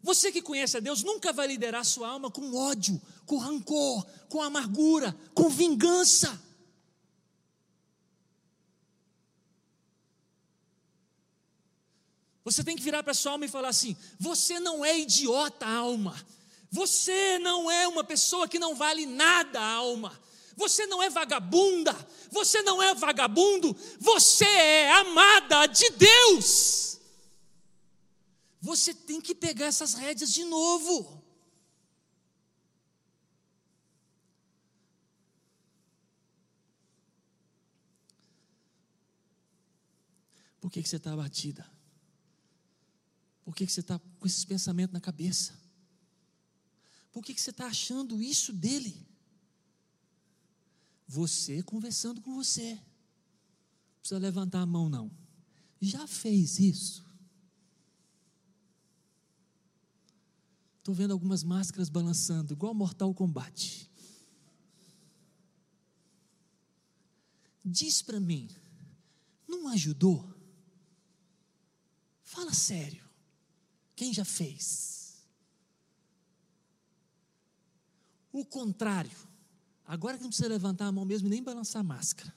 [0.00, 4.06] Você que conhece a Deus nunca vai liderar a sua alma com ódio, com rancor,
[4.28, 6.40] com amargura, com vingança.
[12.44, 15.66] Você tem que virar para a sua alma e falar assim: você não é idiota,
[15.66, 16.14] alma.
[16.70, 20.16] Você não é uma pessoa que não vale nada, alma.
[20.56, 21.92] Você não é vagabunda,
[22.30, 26.98] você não é vagabundo, você é amada de Deus.
[28.60, 31.22] Você tem que pegar essas rédeas de novo.
[40.60, 41.70] Por que, que você está abatida?
[43.44, 45.52] Por que, que você está com esses pensamentos na cabeça?
[47.12, 49.06] Por que, que você está achando isso dele?
[51.06, 52.74] Você conversando com você.
[52.74, 55.10] Não precisa levantar a mão, não.
[55.80, 57.04] Já fez isso?
[60.78, 63.90] Estou vendo algumas máscaras balançando, igual Mortal Kombat.
[67.64, 68.50] Diz para mim,
[69.48, 70.34] não ajudou?
[72.22, 73.02] Fala sério.
[73.96, 75.24] Quem já fez?
[78.30, 79.16] O contrário.
[79.86, 82.34] Agora que não precisa levantar a mão mesmo e nem balançar a máscara.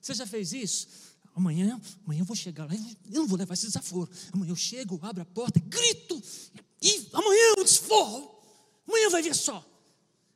[0.00, 0.88] Você já fez isso?
[1.34, 4.10] Amanhã, amanhã eu vou chegar lá, eu não vou levar esse desaforo.
[4.32, 6.22] Amanhã eu chego, abro a porta, grito,
[6.82, 8.42] e amanhã eu desforro.
[8.86, 9.64] Amanhã vai ver só.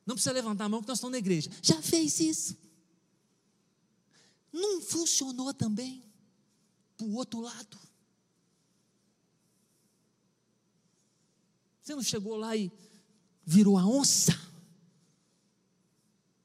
[0.05, 1.49] Não precisa levantar a mão que nós estamos na igreja.
[1.61, 2.57] Já fez isso?
[4.53, 6.03] Não funcionou também
[6.95, 7.77] para o outro lado.
[11.81, 12.71] Você não chegou lá e
[13.45, 14.33] virou a onça?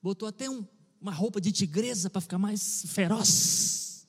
[0.03, 0.67] Botou até um,
[1.01, 4.07] uma roupa de tigresa para ficar mais feroz.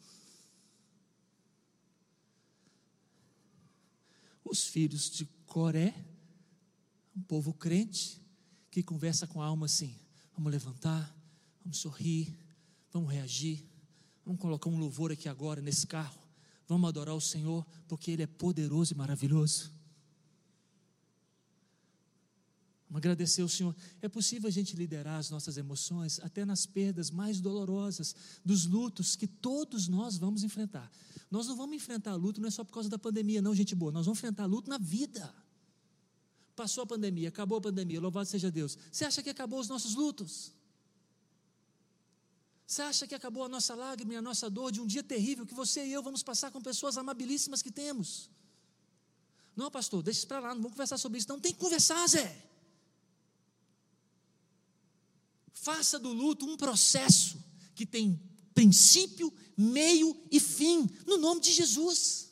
[4.43, 5.93] Os filhos de Coré,
[7.15, 8.21] um povo crente,
[8.69, 9.95] que conversa com a alma assim:
[10.33, 11.15] vamos levantar,
[11.61, 12.33] vamos sorrir,
[12.91, 13.65] vamos reagir,
[14.25, 16.19] vamos colocar um louvor aqui agora nesse carro,
[16.67, 19.80] vamos adorar o Senhor, porque Ele é poderoso e maravilhoso.
[22.91, 23.73] Vamos agradecer ao Senhor.
[24.01, 29.15] É possível a gente liderar as nossas emoções até nas perdas mais dolorosas, dos lutos
[29.15, 30.91] que todos nós vamos enfrentar.
[31.31, 33.93] Nós não vamos enfrentar luto não é só por causa da pandemia, não, gente boa.
[33.93, 35.33] Nós vamos enfrentar luto na vida.
[36.53, 38.77] Passou a pandemia, acabou a pandemia, louvado seja Deus.
[38.91, 40.51] Você acha que acabou os nossos lutos?
[42.67, 45.45] Você acha que acabou a nossa lágrima e a nossa dor de um dia terrível
[45.45, 48.29] que você e eu vamos passar com pessoas amabilíssimas que temos?
[49.55, 51.29] Não, pastor, deixa isso para lá, não vamos conversar sobre isso.
[51.29, 52.50] Não tem que conversar, Zé.
[55.61, 57.37] Faça do luto um processo
[57.75, 58.19] que tem
[58.51, 62.31] princípio, meio e fim, no nome de Jesus.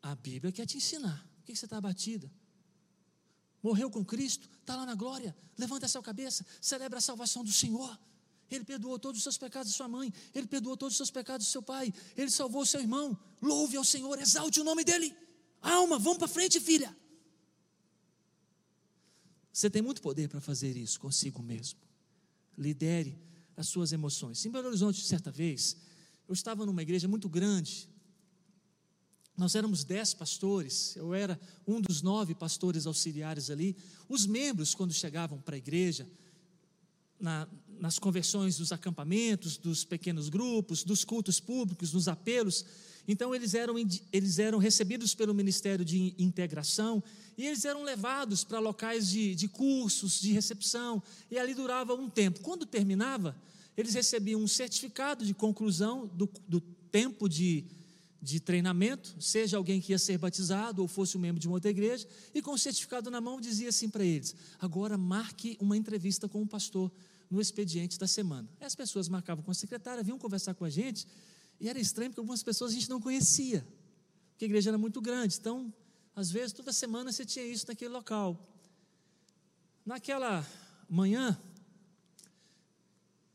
[0.00, 1.22] A Bíblia quer te ensinar.
[1.36, 2.32] Por que você está abatida?
[3.62, 5.36] Morreu com Cristo, está lá na glória.
[5.58, 8.00] Levanta essa cabeça, celebra a salvação do Senhor.
[8.50, 11.44] Ele perdoou todos os seus pecados de sua mãe, ele perdoou todos os seus pecados
[11.46, 13.18] de seu pai, ele salvou seu irmão.
[13.42, 15.14] Louve ao Senhor, exalte o nome dele.
[15.60, 16.96] Alma, vamos para frente, filha.
[19.52, 21.78] Você tem muito poder para fazer isso consigo mesmo.
[22.56, 23.18] Lidere
[23.56, 24.44] as suas emoções.
[24.44, 25.76] Em Belo Horizonte, certa vez,
[26.28, 27.88] eu estava numa igreja muito grande.
[29.36, 33.76] Nós éramos dez pastores, eu era um dos nove pastores auxiliares ali.
[34.08, 36.08] Os membros, quando chegavam para a igreja,
[37.18, 42.64] na, nas conversões dos acampamentos, dos pequenos grupos, dos cultos públicos, nos apelos,
[43.06, 43.74] então eles eram,
[44.12, 47.02] eles eram recebidos pelo Ministério de Integração
[47.36, 52.08] e eles eram levados para locais de, de cursos, de recepção, e ali durava um
[52.08, 52.40] tempo.
[52.40, 53.34] Quando terminava,
[53.76, 57.64] eles recebiam um certificado de conclusão do, do tempo de,
[58.20, 61.70] de treinamento, seja alguém que ia ser batizado ou fosse um membro de uma outra
[61.70, 66.28] igreja, e com o certificado na mão dizia assim para eles: agora marque uma entrevista
[66.28, 66.92] com o pastor
[67.30, 68.48] no expediente da semana.
[68.60, 71.06] As pessoas marcavam com a secretária, vinham conversar com a gente,
[71.60, 73.64] e era estranho porque algumas pessoas a gente não conhecia,
[74.30, 75.36] porque a igreja era muito grande.
[75.38, 75.72] Então,
[76.16, 78.48] às vezes, toda semana você tinha isso naquele local.
[79.84, 80.46] Naquela
[80.88, 81.38] manhã,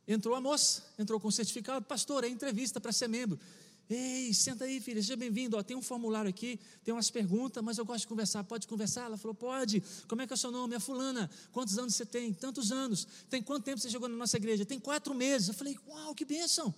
[0.08, 3.40] entrou a moça, entrou com o certificado, pastor, é entrevista para ser membro.
[3.88, 5.62] Ei, senta aí, filha, seja bem-vindo.
[5.64, 8.44] Tem um formulário aqui, tem umas perguntas, mas eu gosto de conversar.
[8.44, 9.06] Pode conversar?
[9.06, 9.84] Ela falou: Pode.
[10.08, 10.74] Como é que é o seu nome?
[10.74, 11.30] É Fulana.
[11.52, 12.34] Quantos anos você tem?
[12.34, 13.08] Tantos anos.
[13.30, 14.66] Tem quanto tempo você chegou na nossa igreja?
[14.66, 15.50] Tem quatro meses.
[15.50, 16.74] Eu falei: Uau, que bênção.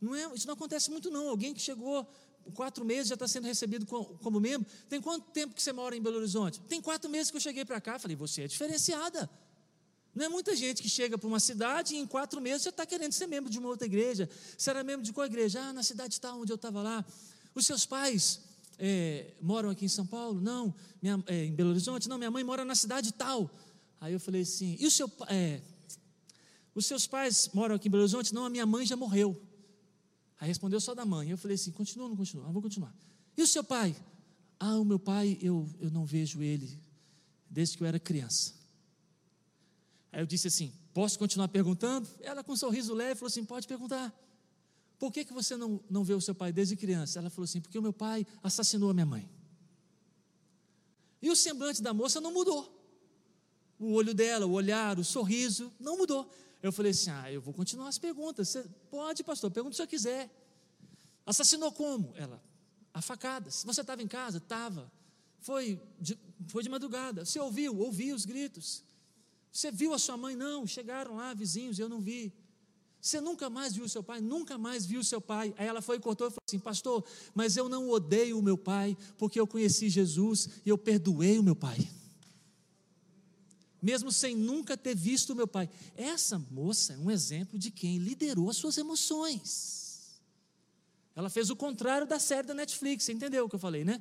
[0.00, 1.28] Não é, isso não acontece muito, não.
[1.28, 2.06] Alguém que chegou
[2.54, 4.66] quatro meses já está sendo recebido como membro.
[4.88, 6.60] Tem quanto tempo que você mora em Belo Horizonte?
[6.62, 7.98] Tem quatro meses que eu cheguei para cá.
[7.98, 9.28] Falei, você é diferenciada.
[10.14, 12.84] Não é muita gente que chega para uma cidade e em quatro meses já está
[12.86, 14.28] querendo ser membro de uma outra igreja.
[14.56, 15.60] Você era membro de qual igreja?
[15.60, 17.04] Ah, na cidade tal, onde eu estava lá.
[17.54, 18.40] Os seus pais
[18.78, 20.40] é, moram aqui em São Paulo?
[20.40, 20.74] Não.
[21.02, 22.08] Minha, é, em Belo Horizonte?
[22.08, 23.50] Não, minha mãe mora na cidade tal.
[24.00, 25.60] Aí eu falei assim, e o seu é,
[26.74, 28.32] os seus pais moram aqui em Belo Horizonte?
[28.32, 29.40] Não, a minha mãe já morreu.
[30.40, 31.30] Aí respondeu só da mãe.
[31.30, 32.46] Eu falei assim: continua ou não continua?
[32.48, 32.94] Ah, vou continuar.
[33.36, 33.96] E o seu pai?
[34.58, 36.80] Ah, o meu pai, eu, eu não vejo ele
[37.48, 38.54] desde que eu era criança.
[40.12, 42.08] Aí eu disse assim: posso continuar perguntando?
[42.20, 44.14] Ela, com um sorriso leve, falou assim: pode perguntar.
[44.98, 47.18] Por que, que você não, não vê o seu pai desde criança?
[47.18, 49.28] Ela falou assim: porque o meu pai assassinou a minha mãe.
[51.20, 52.74] E o semblante da moça não mudou.
[53.78, 56.30] O olho dela, o olhar, o sorriso, não mudou.
[56.62, 58.48] Eu falei assim: ah, eu vou continuar as perguntas.
[58.48, 60.30] Você pode, pastor, pergunta se eu quiser.
[61.24, 62.12] Assassinou como?
[62.16, 62.42] Ela,
[62.92, 63.62] a facadas.
[63.64, 64.38] Você estava em casa?
[64.38, 64.90] Estava.
[65.38, 67.24] Foi de, Foi de madrugada.
[67.24, 67.76] Você ouviu?
[67.78, 68.82] Ouvi os gritos.
[69.52, 70.36] Você viu a sua mãe?
[70.36, 72.32] Não, chegaram lá vizinhos, eu não vi.
[73.00, 74.20] Você nunca mais viu seu pai?
[74.20, 75.54] Nunca mais viu seu pai.
[75.56, 77.04] Aí ela foi e cortou e falou assim: Pastor,
[77.34, 81.42] mas eu não odeio o meu pai, porque eu conheci Jesus e eu perdoei o
[81.42, 81.88] meu pai.
[83.88, 85.66] Mesmo sem nunca ter visto meu pai.
[85.96, 90.20] Essa moça é um exemplo de quem liderou as suas emoções.
[91.16, 93.08] Ela fez o contrário da série da Netflix.
[93.08, 93.98] Entendeu o que eu falei, né?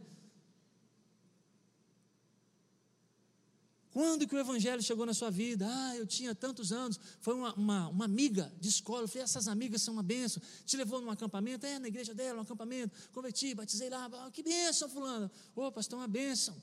[3.92, 5.66] Quando que o Evangelho chegou na sua vida?
[5.66, 7.00] Ah, eu tinha tantos anos.
[7.22, 9.04] Foi uma, uma, uma amiga de escola.
[9.04, 10.44] Eu falei, essas amigas são uma bênção.
[10.66, 11.66] Te levou num acampamento?
[11.66, 12.94] É, na igreja dela, um acampamento.
[13.14, 14.10] Converti, batizei lá.
[14.12, 15.32] Ah, que bênção, fulano.
[15.56, 16.62] Ô, oh, pastor, uma bênção.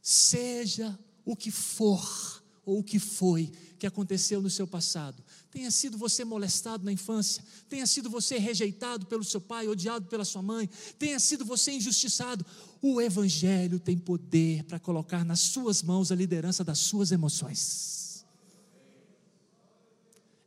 [0.00, 5.22] Seja o que for ou o que foi que aconteceu no seu passado.
[5.50, 10.24] Tenha sido você molestado na infância, tenha sido você rejeitado pelo seu pai, odiado pela
[10.24, 10.68] sua mãe,
[10.98, 12.46] tenha sido você injustiçado.
[12.80, 18.24] O Evangelho tem poder para colocar nas suas mãos a liderança das suas emoções.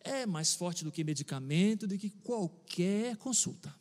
[0.04, 3.76] É mais forte do que medicamento, do que qualquer consulta.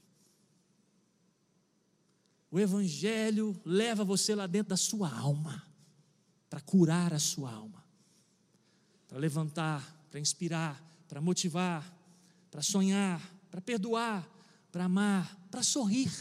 [2.50, 5.65] O Evangelho leva você lá dentro da sua alma,
[6.48, 7.86] para curar a sua alma
[9.08, 11.94] para levantar, para inspirar, para motivar,
[12.50, 13.20] para sonhar,
[13.50, 14.28] para perdoar,
[14.70, 16.12] para amar, para sorrir.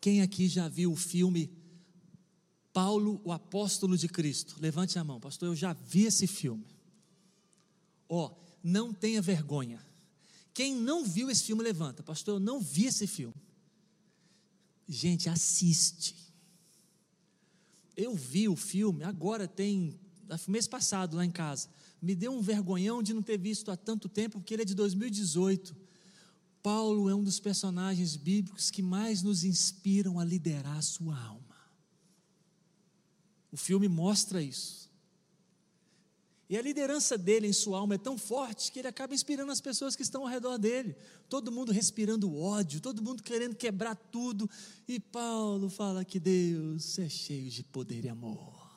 [0.00, 1.50] Quem aqui já viu o filme
[2.72, 4.56] Paulo, o apóstolo de Cristo?
[4.60, 6.66] Levante a mão, pastor, eu já vi esse filme.
[8.08, 9.84] Ó, oh, não tenha vergonha.
[10.52, 12.02] Quem não viu esse filme, levanta.
[12.02, 13.34] Pastor, eu não vi esse filme.
[14.86, 16.24] Gente, assiste
[17.96, 19.98] eu vi o filme, agora tem,
[20.48, 21.68] mês passado lá em casa,
[22.00, 24.74] me deu um vergonhão de não ter visto há tanto tempo, porque ele é de
[24.74, 25.74] 2018.
[26.62, 31.54] Paulo é um dos personagens bíblicos que mais nos inspiram a liderar a sua alma.
[33.52, 34.83] O filme mostra isso.
[36.54, 39.60] E a liderança dele em sua alma é tão forte que ele acaba inspirando as
[39.60, 40.94] pessoas que estão ao redor dele.
[41.28, 44.48] Todo mundo respirando ódio, todo mundo querendo quebrar tudo.
[44.86, 48.70] E Paulo fala que Deus é cheio de poder e amor.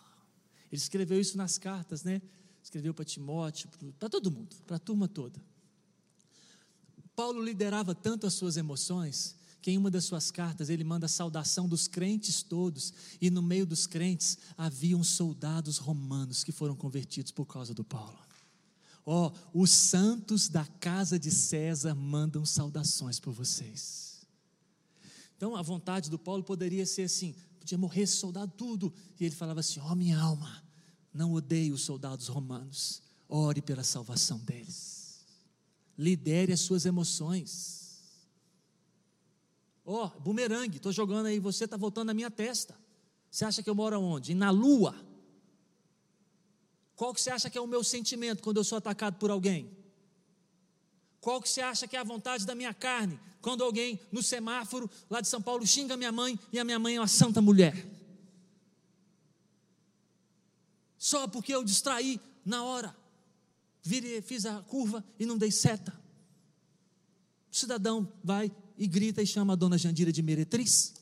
[0.72, 2.20] Ele escreveu isso nas cartas, né?
[2.64, 3.70] Escreveu para Timóteo,
[4.00, 5.40] para todo mundo, para a turma toda.
[7.16, 11.10] Paulo liderava tanto as suas emoções que em uma das suas cartas ele manda a
[11.10, 17.32] saudação dos crentes todos, e no meio dos crentes haviam soldados romanos que foram convertidos
[17.32, 18.18] por causa do Paulo.
[19.06, 24.28] Ó, oh, os santos da casa de César mandam saudações por vocês.
[25.36, 29.62] Então a vontade do Paulo poderia ser assim: podia morrer soldado tudo, e ele falava
[29.62, 30.62] assim: ó, oh, minha alma,
[31.14, 35.26] não odeie os soldados romanos, ore pela salvação deles,
[35.98, 37.87] lidere as suas emoções
[39.90, 42.78] Ó, oh, bumerangue, estou jogando aí, você está voltando na minha testa.
[43.32, 44.34] Você acha que eu moro onde?
[44.34, 44.94] Na lua.
[46.94, 49.72] Qual que você acha que é o meu sentimento quando eu sou atacado por alguém?
[51.22, 54.90] Qual que você acha que é a vontade da minha carne quando alguém no semáforo
[55.10, 57.74] lá de São Paulo xinga minha mãe e a minha mãe é uma santa mulher?
[60.98, 62.94] Só porque eu distraí na hora,
[63.82, 65.98] virei, fiz a curva e não dei seta.
[67.50, 70.94] O cidadão vai e grita e chama a dona Jandira de meretriz?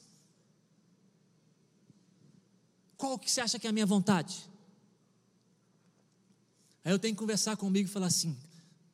[2.97, 4.49] Qual que você acha que é a minha vontade?
[6.83, 8.37] Aí eu tenho que conversar comigo e falar assim: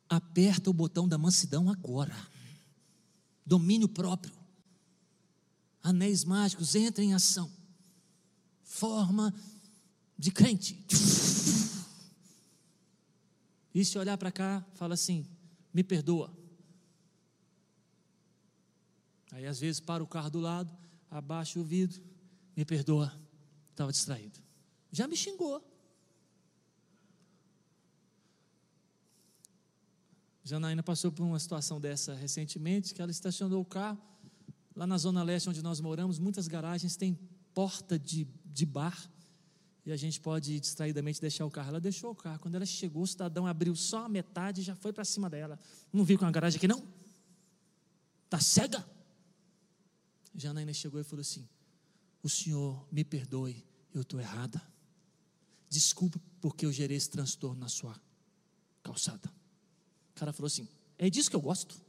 [0.08, 2.16] aperta o botão da mansidão agora.
[3.46, 4.32] Domínio próprio.
[5.82, 7.50] Anéis mágicos, entra em ação.
[8.62, 9.34] Forma
[10.18, 10.84] de crente.
[13.74, 15.26] E se olhar para cá, fala assim:
[15.72, 16.41] me perdoa.
[19.32, 20.70] Aí às vezes para o carro do lado,
[21.10, 22.00] abaixa o vidro,
[22.56, 23.12] me perdoa,
[23.70, 24.38] estava distraído.
[24.92, 25.60] Já me xingou.
[30.44, 34.00] Janaína passou por uma situação dessa recentemente, que ela estacionou o carro
[34.74, 37.18] lá na zona leste onde nós moramos, muitas garagens têm
[37.54, 39.10] porta de, de bar
[39.84, 41.70] e a gente pode distraidamente deixar o carro.
[41.70, 42.38] Ela deixou o carro.
[42.38, 45.58] Quando ela chegou, o cidadão abriu só a metade e já foi para cima dela.
[45.92, 46.82] Não viu com a garagem aqui, não?
[48.24, 48.86] Está cega?
[50.34, 51.48] Janaína chegou e falou assim:
[52.22, 53.64] O senhor me perdoe,
[53.94, 54.60] eu estou errada.
[55.68, 57.98] Desculpe porque eu gerei esse transtorno na sua
[58.82, 59.32] calçada.
[60.14, 60.68] O cara falou assim:
[60.98, 61.80] É disso que eu gosto.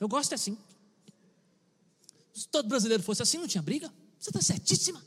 [0.00, 0.56] Eu gosto assim.
[2.32, 3.92] Se todo brasileiro fosse assim, não tinha briga.
[4.18, 5.04] Você está certíssima.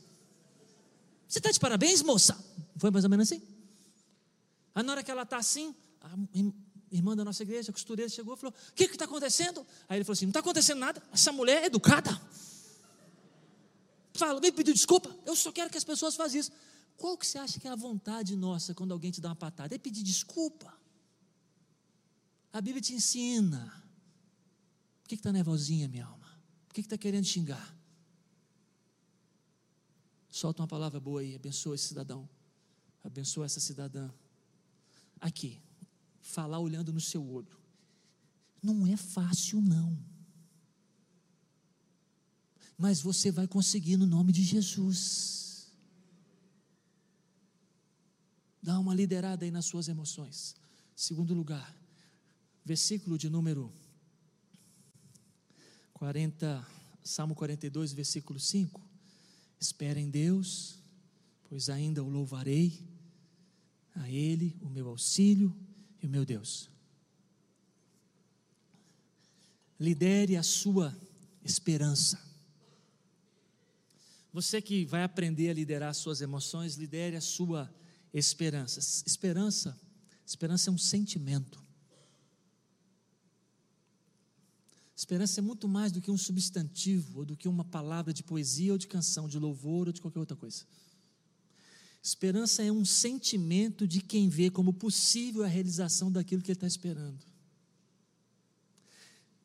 [1.28, 2.38] Você está de parabéns, moça.
[2.78, 3.42] Foi mais ou menos assim.
[4.76, 5.74] Aí na hora que ela está assim,
[6.92, 9.66] irmã da nossa igreja, costureira, chegou e falou: O que está acontecendo?
[9.88, 12.22] Aí ele falou assim: Não está acontecendo nada, essa mulher é educada.
[14.14, 15.16] Fala, vem pedir desculpa.
[15.26, 16.52] Eu só quero que as pessoas façam isso.
[16.98, 19.74] Qual que você acha que é a vontade nossa quando alguém te dá uma patada?
[19.74, 20.72] É pedir desculpa.
[22.54, 23.84] A Bíblia te ensina.
[25.02, 26.28] Por que está nervosinha, minha alma?
[26.68, 27.76] Por que está querendo xingar?
[30.30, 32.30] Solta uma palavra boa aí, abençoa esse cidadão.
[33.04, 34.10] Abençoa essa cidadã.
[35.20, 35.62] Aqui,
[36.22, 37.60] falar olhando no seu olho.
[38.62, 39.98] Não é fácil, não.
[42.78, 45.72] Mas você vai conseguir no nome de Jesus.
[48.62, 50.56] Dá uma liderada aí nas suas emoções.
[50.96, 51.76] Segundo lugar,
[52.64, 53.72] versículo de número
[55.94, 56.66] 40,
[57.04, 58.82] Salmo 42, versículo 5.
[59.60, 60.78] Espera em Deus,
[61.50, 62.88] pois ainda o louvarei,
[63.96, 65.56] a Ele o meu auxílio
[66.02, 66.70] e o meu Deus.
[69.80, 70.96] Lidere a sua
[71.44, 72.20] esperança.
[74.34, 77.74] Você que vai aprender a liderar suas emoções, lidere a sua
[78.14, 78.80] esperança.
[79.06, 79.80] Esperança,
[80.26, 81.62] esperança é um sentimento.
[84.96, 88.72] Esperança é muito mais do que um substantivo, ou do que uma palavra de poesia
[88.72, 90.64] ou de canção, de louvor ou de qualquer outra coisa.
[92.04, 96.68] Esperança é um sentimento de quem vê como possível a realização daquilo que ele está
[96.68, 97.24] esperando.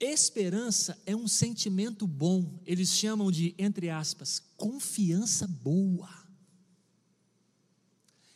[0.00, 6.26] Esperança é um sentimento bom, eles chamam de, entre aspas, confiança boa.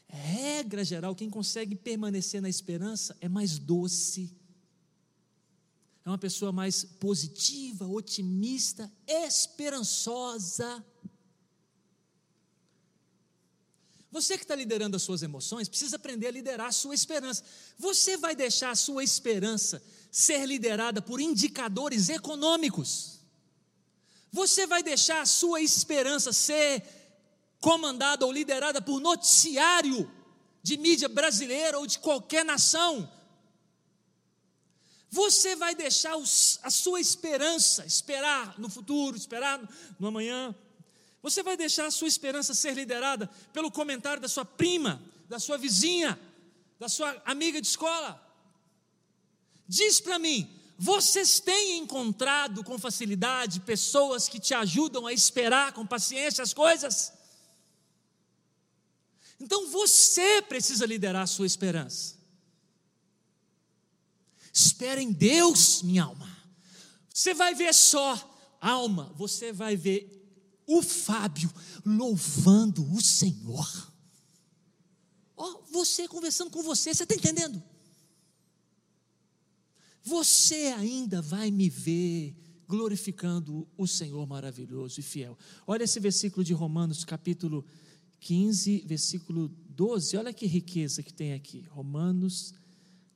[0.09, 4.35] Regra geral, quem consegue permanecer na esperança é mais doce,
[6.05, 10.85] é uma pessoa mais positiva, otimista, esperançosa.
[14.11, 17.45] Você que está liderando as suas emoções, precisa aprender a liderar a sua esperança.
[17.79, 23.21] Você vai deixar a sua esperança ser liderada por indicadores econômicos.
[24.33, 26.83] Você vai deixar a sua esperança ser
[27.61, 30.11] comandada ou liderada por noticiário
[30.63, 33.11] de mídia brasileira ou de qualquer nação.
[35.09, 36.17] Você vai deixar
[36.63, 39.61] a sua esperança, esperar no futuro, esperar
[39.99, 40.55] no amanhã,
[41.23, 45.59] você vai deixar a sua esperança ser liderada pelo comentário da sua prima, da sua
[45.59, 46.19] vizinha,
[46.79, 48.21] da sua amiga de escola?
[49.69, 55.87] Diz para mim, vocês têm encontrado com facilidade pessoas que te ajudam a esperar com
[55.87, 57.13] paciência as coisas?
[59.39, 62.19] Então você precisa liderar a sua esperança.
[64.53, 66.29] Espera em Deus, minha alma.
[67.13, 70.20] Você vai ver só, alma, você vai ver
[70.71, 71.53] o Fábio
[71.85, 73.93] louvando o Senhor.
[75.37, 77.61] Ó, oh, você conversando com você, você está entendendo?
[80.03, 82.37] Você ainda vai me ver
[82.69, 85.37] glorificando o Senhor maravilhoso e fiel.
[85.67, 87.67] Olha esse versículo de Romanos, capítulo
[88.21, 90.17] 15, versículo 12.
[90.17, 91.63] Olha que riqueza que tem aqui.
[91.71, 92.55] Romanos,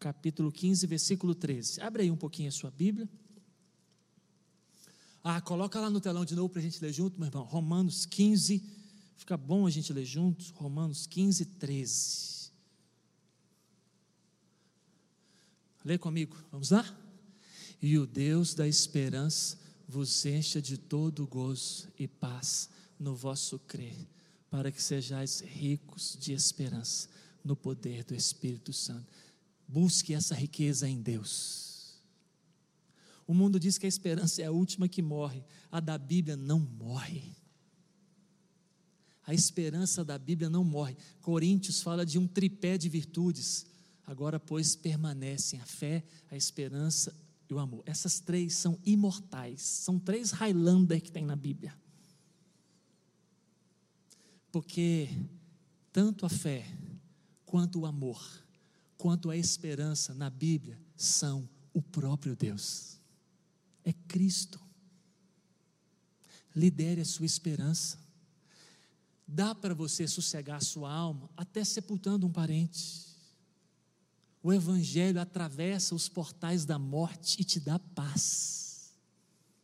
[0.00, 1.80] capítulo 15, versículo 13.
[1.80, 3.08] Abre aí um pouquinho a sua Bíblia.
[5.26, 7.44] Ah, coloca lá no telão de novo para a gente ler junto, meu irmão.
[7.44, 8.62] Romanos 15,
[9.16, 10.50] fica bom a gente ler juntos.
[10.50, 12.52] Romanos 15, 13.
[15.82, 16.84] Lê comigo, vamos lá?
[17.80, 19.58] E o Deus da esperança
[19.88, 22.68] vos encha de todo gozo e paz
[23.00, 23.96] no vosso crer,
[24.50, 27.08] para que sejais ricos de esperança
[27.42, 29.10] no poder do Espírito Santo.
[29.66, 31.73] Busque essa riqueza em Deus.
[33.26, 36.58] O mundo diz que a esperança é a última que morre, a da Bíblia não
[36.60, 37.34] morre.
[39.26, 40.96] A esperança da Bíblia não morre.
[41.22, 43.64] Coríntios fala de um tripé de virtudes.
[44.06, 47.14] Agora, pois, permanecem a fé, a esperança
[47.48, 47.82] e o amor.
[47.86, 49.62] Essas três são imortais.
[49.62, 51.74] São três Highlander que tem na Bíblia.
[54.52, 55.08] Porque
[55.90, 56.66] tanto a fé,
[57.46, 58.22] quanto o amor,
[58.98, 63.02] quanto a esperança na Bíblia são o próprio Deus
[63.84, 64.60] é Cristo.
[66.54, 67.98] Lidere a sua esperança.
[69.26, 73.04] Dá para você sossegar a sua alma até sepultando um parente.
[74.42, 78.92] O Evangelho atravessa os portais da morte e te dá paz.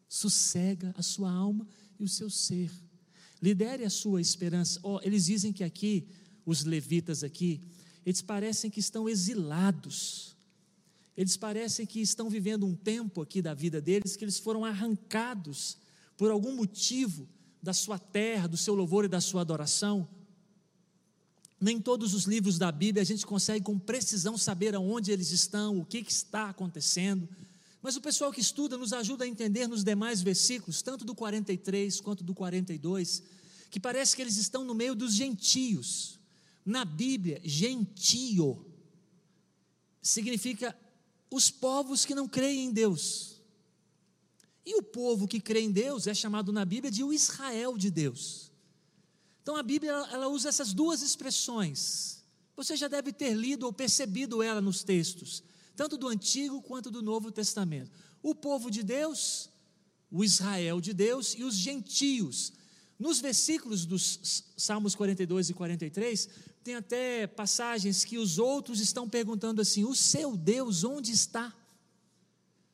[0.08, 1.66] Sossega a sua alma
[1.98, 2.72] e o seu ser.
[3.42, 4.80] Lidere a sua esperança.
[4.82, 6.08] Oh, eles dizem que aqui,
[6.44, 7.60] os levitas aqui,
[8.04, 10.36] eles parecem que estão exilados
[11.20, 15.76] eles parecem que estão vivendo um tempo aqui da vida deles que eles foram arrancados
[16.16, 17.28] por algum motivo
[17.62, 20.08] da sua terra, do seu louvor e da sua adoração.
[21.60, 25.80] nem todos os livros da Bíblia a gente consegue com precisão saber aonde eles estão,
[25.80, 27.28] o que, está acontecendo.
[27.82, 32.00] Mas o pessoal que estuda nos ajuda a entender nos demais versículos, tanto do 43
[32.00, 33.22] quanto do 42,
[33.70, 36.18] que parece que eles estão no meio dos gentios.
[36.64, 38.64] Na Bíblia, gentio
[40.00, 40.74] significa
[41.30, 43.40] os povos que não creem em Deus.
[44.64, 47.90] E o povo que crê em Deus é chamado na Bíblia de o Israel de
[47.90, 48.50] Deus.
[49.42, 52.22] Então a Bíblia ela usa essas duas expressões.
[52.56, 55.42] Você já deve ter lido ou percebido ela nos textos,
[55.74, 57.90] tanto do Antigo quanto do Novo Testamento.
[58.22, 59.48] O povo de Deus,
[60.10, 62.52] o Israel de Deus e os gentios.
[62.98, 66.28] Nos versículos dos Salmos 42 e 43,
[66.62, 71.54] tem até passagens que os outros estão perguntando assim: o seu Deus onde está?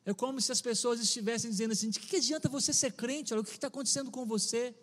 [0.05, 3.33] É como se as pessoas estivessem dizendo assim: de que adianta você ser crente?
[3.33, 4.75] Olha, o que está acontecendo com você?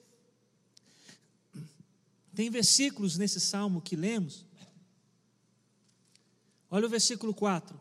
[2.35, 4.45] Tem versículos nesse salmo que lemos.
[6.71, 7.81] Olha o versículo 4.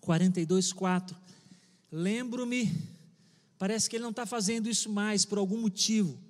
[0.00, 1.16] 42, 4.
[1.92, 2.72] Lembro-me,
[3.58, 6.25] parece que ele não está fazendo isso mais por algum motivo.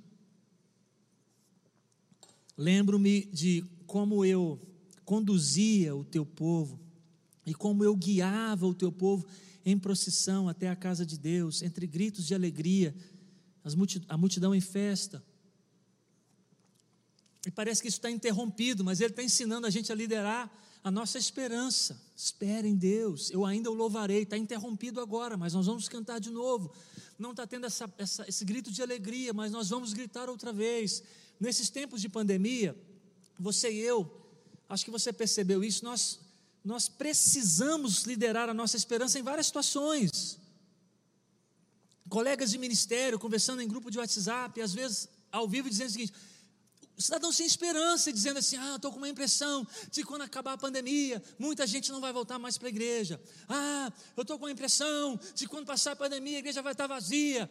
[2.56, 4.60] Lembro-me de como eu
[5.04, 6.80] conduzia o teu povo
[7.44, 9.26] e como eu guiava o teu povo
[9.64, 12.94] em procissão até a casa de Deus, entre gritos de alegria,
[14.08, 15.22] a multidão em festa.
[17.46, 20.50] E parece que isso está interrompido, mas ele está ensinando a gente a liderar
[20.82, 22.00] a nossa esperança.
[22.16, 24.22] Espere em Deus, eu ainda o louvarei.
[24.22, 26.72] Está interrompido agora, mas nós vamos cantar de novo.
[27.18, 31.02] Não está tendo essa, essa, esse grito de alegria, mas nós vamos gritar outra vez.
[31.40, 32.76] Nesses tempos de pandemia,
[33.38, 34.10] você e eu,
[34.68, 36.20] acho que você percebeu isso, nós,
[36.64, 40.38] nós precisamos liderar a nossa esperança em várias situações.
[42.08, 46.12] Colegas de ministério conversando em grupo de WhatsApp, às vezes ao vivo, dizendo o seguinte:
[47.02, 51.22] cidadão sem esperança, dizendo assim: Ah, estou com uma impressão de quando acabar a pandemia,
[51.38, 53.20] muita gente não vai voltar mais para a igreja.
[53.48, 56.86] Ah, eu estou com a impressão de quando passar a pandemia, a igreja vai estar
[56.86, 57.50] vazia.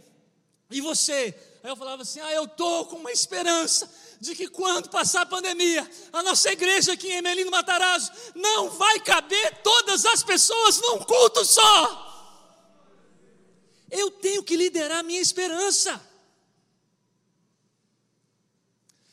[0.71, 1.35] E você?
[1.63, 3.89] Aí eu falava assim: Ah, eu estou com uma esperança
[4.19, 8.99] de que quando passar a pandemia, a nossa igreja aqui em Emelino Matarazzo não vai
[8.99, 12.05] caber todas as pessoas num culto só.
[13.91, 16.01] Eu tenho que liderar a minha esperança.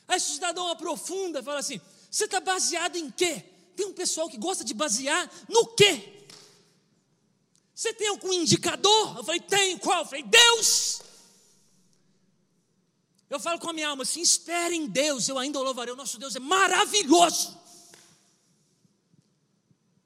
[0.07, 1.79] Aí o cidadão aprofunda e fala assim:
[2.09, 3.43] você está baseado em quê?
[3.75, 6.25] Tem um pessoal que gosta de basear no quê?
[7.73, 9.17] Você tem algum indicador?
[9.17, 9.99] Eu falei, tenho, qual?
[9.99, 11.01] Eu falei, Deus.
[13.29, 15.91] Eu falo com a minha alma assim: espere em Deus, eu ainda o louvarei.
[15.91, 17.57] O nosso Deus é maravilhoso.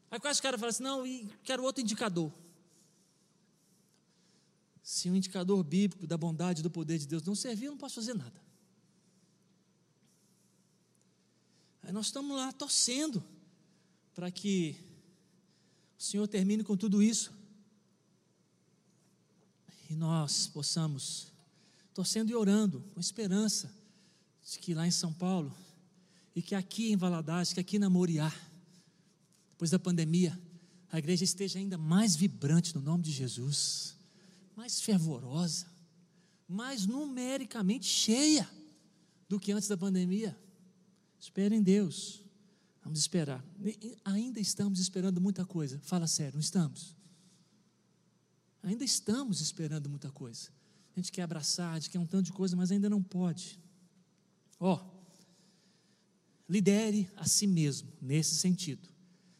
[0.10, 2.32] Aí quase o cara fala assim: não, e quero outro indicador.
[4.82, 7.72] Se o um indicador bíblico da bondade e do poder de Deus não servir, eu
[7.72, 8.47] não posso fazer nada.
[11.88, 13.24] Aí nós estamos lá torcendo
[14.14, 14.76] para que
[15.98, 17.32] o Senhor termine com tudo isso
[19.90, 21.32] e nós possamos,
[21.94, 23.74] torcendo e orando, com esperança,
[24.44, 25.56] de que lá em São Paulo
[26.36, 28.34] e que aqui em Valadares, que aqui na Moriá,
[29.52, 30.38] depois da pandemia,
[30.92, 33.96] a igreja esteja ainda mais vibrante no nome de Jesus,
[34.58, 35.68] mais fervorosa,
[36.50, 38.46] mais numericamente cheia
[39.30, 40.38] do que antes da pandemia.
[41.20, 42.24] Espere em Deus.
[42.84, 43.44] Vamos esperar.
[44.06, 45.80] Ainda estamos esperando muita coisa.
[45.84, 46.96] Fala sério, não estamos?
[48.64, 50.50] Ainda estamos esperando muita coisa.
[50.96, 53.60] A gente quer abraçar, a gente quer um tanto de coisa, mas ainda não pode.
[54.60, 54.98] Ó, oh,
[56.50, 58.90] lidere a si mesmo nesse sentido.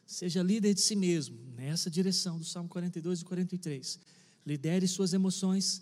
[0.06, 4.00] Seja líder de si mesmo nessa direção do Salmo 42 e 43.
[4.46, 5.82] Lidere suas emoções,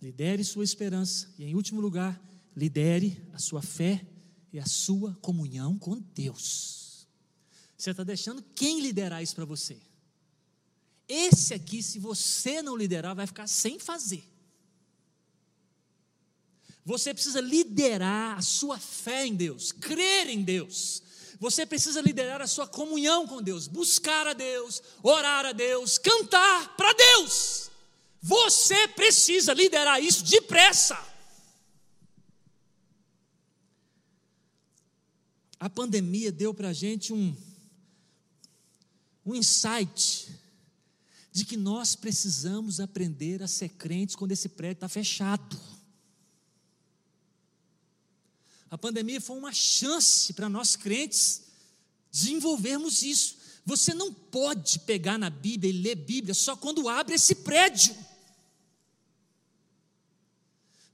[0.00, 2.22] lidere sua esperança e, em último lugar,
[2.54, 4.06] lidere a sua fé
[4.56, 7.06] e a sua comunhão com Deus.
[7.76, 9.78] Você está deixando quem liderar isso para você?
[11.06, 14.26] Esse aqui, se você não liderar, vai ficar sem fazer.
[16.86, 21.02] Você precisa liderar a sua fé em Deus, crer em Deus.
[21.38, 26.74] Você precisa liderar a sua comunhão com Deus, buscar a Deus, orar a Deus, cantar
[26.78, 27.70] para Deus.
[28.22, 30.98] Você precisa liderar isso depressa.
[35.58, 37.34] A pandemia deu para a gente um,
[39.24, 40.28] um insight
[41.32, 45.58] de que nós precisamos aprender a ser crentes quando esse prédio está fechado.
[48.70, 51.42] A pandemia foi uma chance para nós crentes
[52.10, 53.36] desenvolvermos isso.
[53.64, 57.96] Você não pode pegar na Bíblia e ler Bíblia só quando abre esse prédio.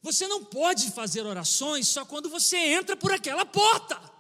[0.02, 4.11] Você não pode fazer orações só quando você entra por aquela porta.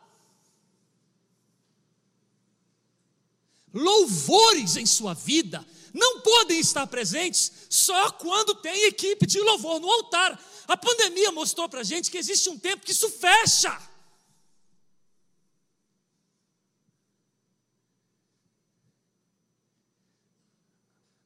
[3.72, 9.90] Louvores em sua vida não podem estar presentes só quando tem equipe de louvor no
[9.90, 10.40] altar.
[10.66, 13.78] A pandemia mostrou para a gente que existe um tempo que isso fecha.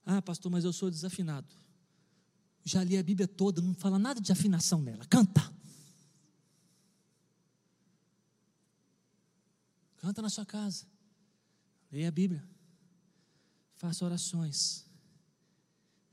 [0.05, 1.49] Ah, pastor, mas eu sou desafinado.
[2.65, 5.05] Já li a Bíblia toda, não fala nada de afinação nela.
[5.07, 5.53] Canta.
[9.99, 10.87] Canta na sua casa.
[11.91, 12.43] Leia a Bíblia.
[13.75, 14.87] Faça orações.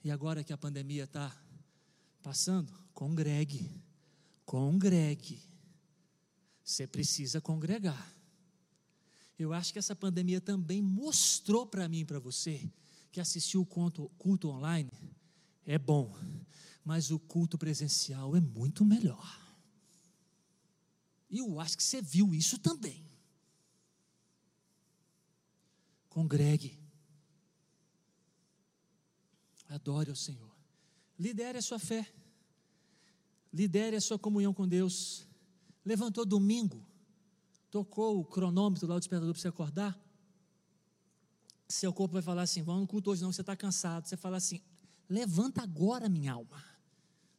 [0.03, 1.35] E agora que a pandemia está
[2.21, 3.71] passando, congregue.
[4.45, 5.41] Congregue.
[6.63, 8.11] Você precisa congregar.
[9.37, 12.71] Eu acho que essa pandemia também mostrou para mim e para você
[13.11, 14.91] que assistir o culto, culto online
[15.65, 16.15] é bom,
[16.83, 19.39] mas o culto presencial é muito melhor.
[21.29, 23.03] E eu acho que você viu isso também.
[26.13, 26.79] Congregue.
[29.67, 30.55] Adore ao Senhor.
[31.17, 32.07] Lidere a sua fé.
[33.51, 35.25] Lidere a sua comunhão com Deus.
[35.83, 36.85] Levantou domingo.
[37.71, 39.99] Tocou o cronômetro lá do despertador para você acordar.
[41.67, 44.05] Seu corpo vai falar assim: vamos no culto hoje, não, você está cansado.
[44.05, 44.61] Você fala assim:
[45.09, 46.63] levanta agora, minha alma.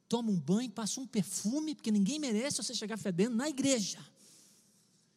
[0.09, 4.01] Toma um banho, passa um perfume, porque ninguém merece você chegar fedendo na igreja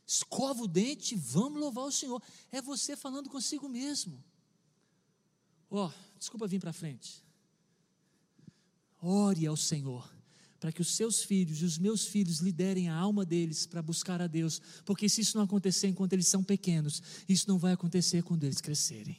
[0.07, 2.23] escova o dente, vamos louvar o Senhor.
[2.49, 4.23] É você falando consigo mesmo.
[5.69, 7.21] Ó, oh, desculpa vir para frente.
[9.01, 10.09] Ore ao Senhor,
[10.61, 14.21] para que os seus filhos e os meus filhos liderem a alma deles para buscar
[14.21, 18.23] a Deus, porque se isso não acontecer enquanto eles são pequenos, isso não vai acontecer
[18.23, 19.17] quando eles crescerem.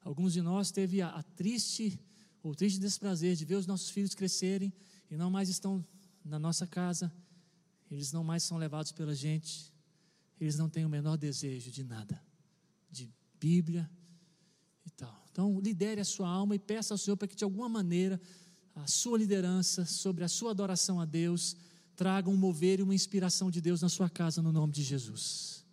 [0.00, 1.98] Alguns de nós teve a, a triste
[2.42, 4.72] ou triste desprazer de ver os nossos filhos crescerem
[5.10, 5.84] e não mais estão
[6.24, 7.12] na nossa casa,
[7.94, 9.72] eles não mais são levados pela gente,
[10.40, 12.20] eles não têm o menor desejo de nada,
[12.90, 13.88] de Bíblia
[14.84, 15.24] e tal.
[15.30, 18.20] Então, lidere a sua alma e peça ao Senhor para que, de alguma maneira,
[18.74, 21.56] a sua liderança sobre a sua adoração a Deus
[21.94, 25.64] traga um mover e uma inspiração de Deus na sua casa, no nome de Jesus.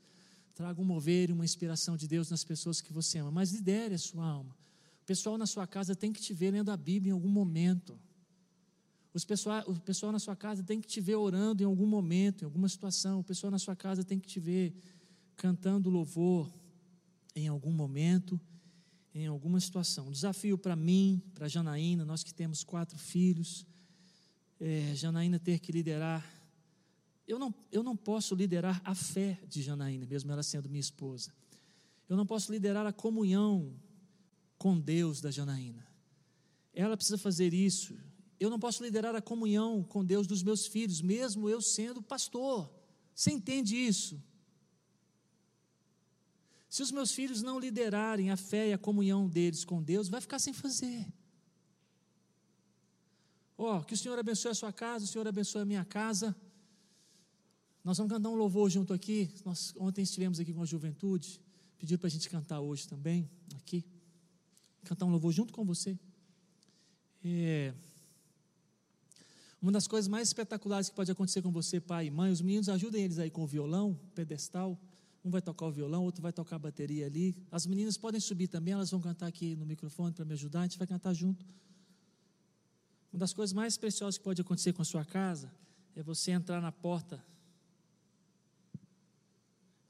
[0.53, 3.95] Traga um mover e uma inspiração de Deus nas pessoas que você ama, mas lidere
[3.95, 4.55] a sua alma.
[5.01, 7.99] O pessoal na sua casa tem que te ver lendo a Bíblia em algum momento.
[9.13, 12.43] Os pessoal, o pessoal na sua casa tem que te ver orando em algum momento,
[12.43, 13.19] em alguma situação.
[13.19, 14.73] O pessoal na sua casa tem que te ver
[15.35, 16.49] cantando louvor
[17.35, 18.39] em algum momento,
[19.13, 20.07] em alguma situação.
[20.07, 23.65] Um desafio para mim, para Janaína, nós que temos quatro filhos,
[24.59, 26.25] é, Janaína ter que liderar.
[27.27, 31.33] Eu não, eu não posso liderar a fé de Janaína, mesmo ela sendo minha esposa.
[32.07, 33.73] Eu não posso liderar a comunhão
[34.57, 35.85] com Deus da Janaína.
[36.73, 37.97] Ela precisa fazer isso
[38.43, 42.73] eu não posso liderar a comunhão com Deus dos meus filhos, mesmo eu sendo pastor.
[43.13, 44.19] Você entende isso?
[46.67, 50.19] Se os meus filhos não liderarem a fé e a comunhão deles com Deus, vai
[50.19, 51.05] ficar sem fazer.
[53.55, 56.35] Ó, oh, que o Senhor abençoe a sua casa, o Senhor abençoe a minha casa.
[57.83, 59.29] Nós vamos cantar um louvor junto aqui.
[59.45, 61.39] Nós ontem estivemos aqui com a juventude,
[61.77, 63.85] pediram para a gente cantar hoje também, aqui.
[64.83, 65.99] Cantar um louvor junto com você.
[67.23, 67.71] É.
[69.61, 72.67] Uma das coisas mais espetaculares que pode acontecer com você, pai e mãe, os meninos
[72.67, 74.79] ajudem eles aí com o violão, pedestal.
[75.23, 77.35] Um vai tocar o violão, outro vai tocar a bateria ali.
[77.51, 80.63] As meninas podem subir também, elas vão cantar aqui no microfone para me ajudar, a
[80.63, 81.45] gente vai cantar junto.
[83.13, 85.51] Uma das coisas mais preciosas que pode acontecer com a sua casa
[85.95, 87.23] é você entrar na porta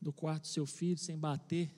[0.02, 1.72] do quarto do seu filho sem bater.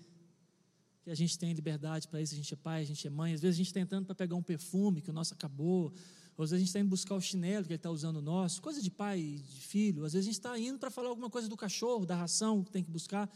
[1.04, 3.34] Que a gente tem liberdade para isso, a gente é pai, a gente é mãe.
[3.34, 5.94] Às vezes a gente está tentando para pegar um perfume que o nosso acabou
[6.42, 8.82] às vezes a gente está indo buscar o chinelo que ele está usando nosso, coisa
[8.82, 10.04] de pai e de filho.
[10.04, 12.72] Às vezes a gente está indo para falar alguma coisa do cachorro, da ração que
[12.72, 13.30] tem que buscar.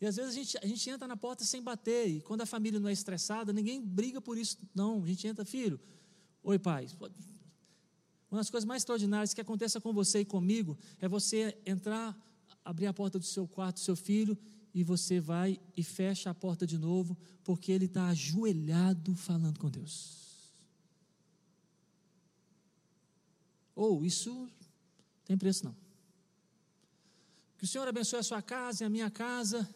[0.00, 2.08] E às vezes a gente, a gente entra na porta sem bater.
[2.08, 4.58] E quando a família não é estressada, ninguém briga por isso.
[4.74, 5.80] Não, a gente entra, filho.
[6.42, 6.86] Oi, pai.
[8.30, 12.14] Uma das coisas mais extraordinárias que aconteça com você e comigo é você entrar,
[12.62, 14.36] abrir a porta do seu quarto, do seu filho,
[14.74, 19.70] e você vai e fecha a porta de novo, porque ele está ajoelhado falando com
[19.70, 20.23] Deus.
[23.74, 24.48] Ou oh, isso
[25.24, 25.76] tem preço não.
[27.58, 29.68] Que o Senhor abençoe a sua casa e a minha casa,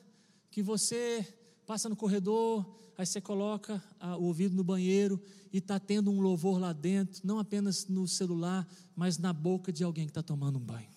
[0.50, 1.26] que você
[1.66, 3.82] passa no corredor, aí você coloca
[4.18, 5.20] o ouvido no banheiro
[5.52, 9.82] e está tendo um louvor lá dentro, não apenas no celular, mas na boca de
[9.82, 10.88] alguém que está tomando um banho.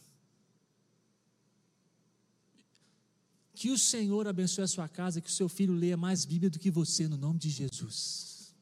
[3.53, 6.57] Que o Senhor abençoe a sua casa, que o seu filho leia mais Bíblia do
[6.57, 8.55] que você, no nome de Jesus.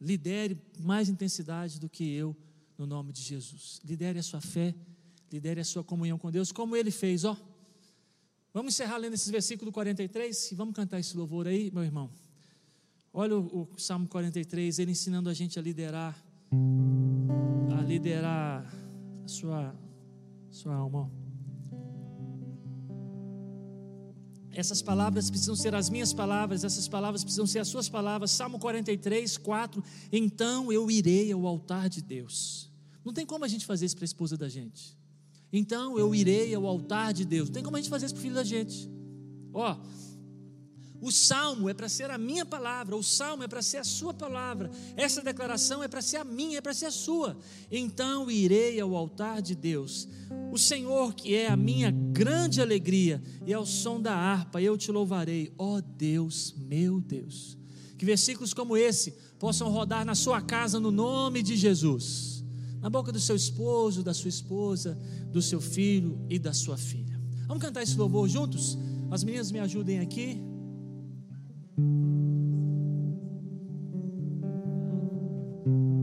[0.00, 2.34] Lidere mais intensidade do que eu
[2.80, 3.78] no nome de Jesus.
[3.84, 4.74] Lidere a sua fé,
[5.30, 7.36] lidere a sua comunhão com Deus, como ele fez, ó.
[8.54, 12.10] Vamos encerrar lendo esse versículo 43 e vamos cantar esse louvor aí, meu irmão.
[13.12, 16.16] Olha o, o Salmo 43, ele ensinando a gente a liderar,
[17.78, 18.64] a liderar
[19.24, 19.74] a sua,
[20.50, 21.12] sua alma.
[24.52, 28.30] Essas palavras precisam ser as minhas palavras, essas palavras precisam ser as suas palavras.
[28.30, 29.84] Salmo 43, 4.
[30.10, 32.69] Então eu irei ao altar de Deus.
[33.04, 34.96] Não tem como a gente fazer isso para a esposa da gente.
[35.52, 37.48] Então eu irei ao altar de Deus.
[37.48, 38.88] Não tem como a gente fazer isso para o filho da gente.
[39.52, 39.76] Ó,
[41.00, 44.12] o salmo é para ser a minha palavra, o salmo é para ser a sua
[44.12, 47.38] palavra, essa declaração é para ser a minha, é para ser a sua.
[47.70, 50.06] Então irei ao altar de Deus,
[50.52, 54.92] o Senhor que é a minha grande alegria, e ao som da harpa eu te
[54.92, 57.56] louvarei, ó Deus, meu Deus.
[57.96, 62.39] Que versículos como esse possam rodar na sua casa no nome de Jesus,
[62.80, 64.98] na boca do seu esposo, da sua esposa,
[65.30, 67.20] do seu filho e da sua filha.
[67.46, 68.78] Vamos cantar esse louvor juntos?
[69.10, 70.40] As meninas me ajudem aqui.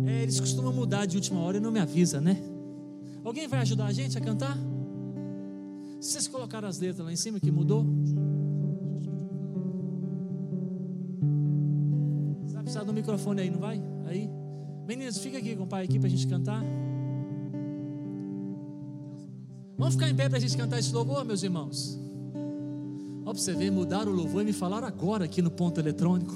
[0.06, 2.38] É, eles costumam mudar de última hora e não me avisa, né?
[3.24, 4.58] Alguém vai ajudar a gente a cantar?
[6.00, 7.86] Vocês colocaram as letras lá em cima que mudou?
[12.46, 13.82] Você vai precisar do microfone aí, não vai?
[14.06, 14.30] Aí.
[14.88, 16.64] Meninas, fica aqui com o pai aqui para a gente cantar.
[19.78, 22.00] Vamos ficar em pé para a gente cantar esse louvor, meus irmãos?
[23.26, 26.34] Ó, para você ver, mudaram o louvor e me falaram agora aqui no ponto eletrônico.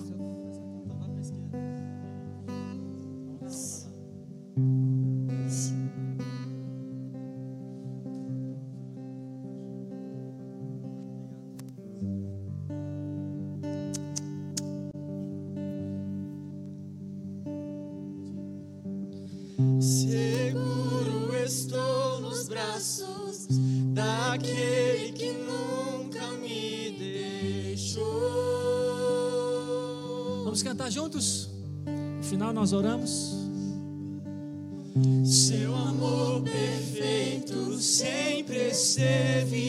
[30.62, 31.49] Vamos cantar juntos?
[32.18, 33.36] No final nós oramos.
[35.26, 39.61] Seu amor perfeito sempre esteve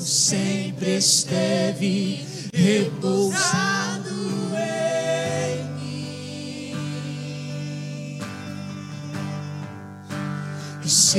[0.00, 4.10] sempre esteve repousado
[4.56, 6.74] em mim.
[10.84, 11.18] E se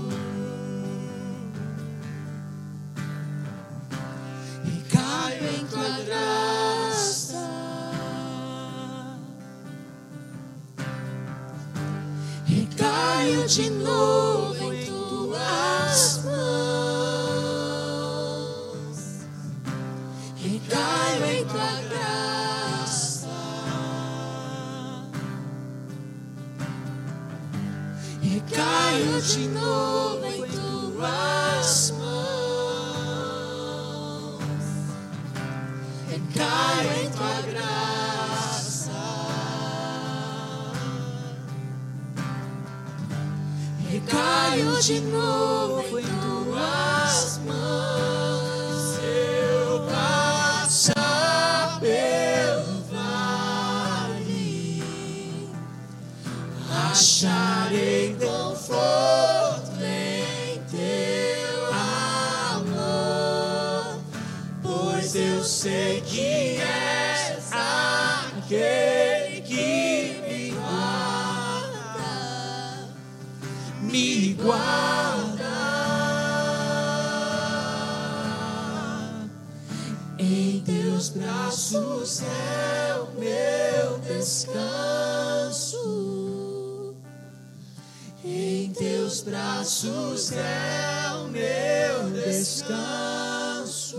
[89.61, 93.95] Braços é o meu descanso.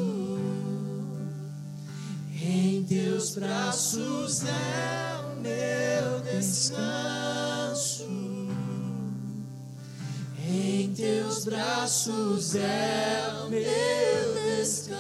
[2.35, 8.09] Em teus braços é o meu descanso.
[10.45, 14.97] Em teus braços é o meu descanso.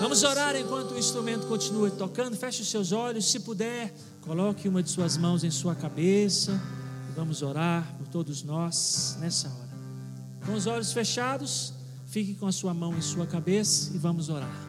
[0.00, 2.36] Vamos orar enquanto o instrumento continua tocando.
[2.36, 3.30] Feche os seus olhos.
[3.30, 6.60] Se puder, coloque uma de suas mãos em sua cabeça.
[7.14, 9.65] Vamos orar por todos nós nessa hora.
[10.46, 11.72] Com os olhos fechados,
[12.06, 14.66] fique com a sua mão em sua cabeça e vamos orar.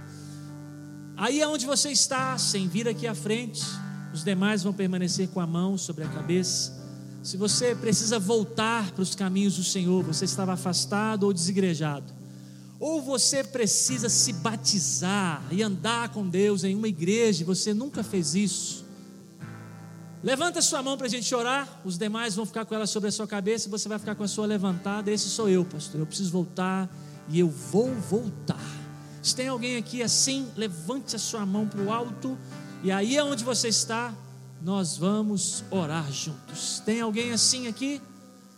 [1.15, 3.63] Aí é onde você está, sem vir aqui à frente,
[4.11, 6.75] os demais vão permanecer com a mão sobre a cabeça.
[7.21, 12.11] Se você precisa voltar para os caminhos do Senhor, você estava afastado ou desigrejado,
[12.80, 18.34] ou você precisa se batizar e andar com Deus em uma igreja, você nunca fez
[18.34, 18.87] isso.
[20.24, 23.11] Levanta sua mão para a gente orar, os demais vão ficar com ela sobre a
[23.11, 25.11] sua cabeça e você vai ficar com a sua levantada.
[25.11, 25.99] Esse sou eu, pastor.
[25.99, 26.89] Eu preciso voltar
[27.30, 28.59] e eu vou voltar.
[29.22, 32.38] Se tem alguém aqui assim, levante a sua mão para o alto
[32.84, 34.13] e aí é onde você está,
[34.61, 36.82] nós vamos orar juntos.
[36.86, 38.01] Tem alguém assim aqui?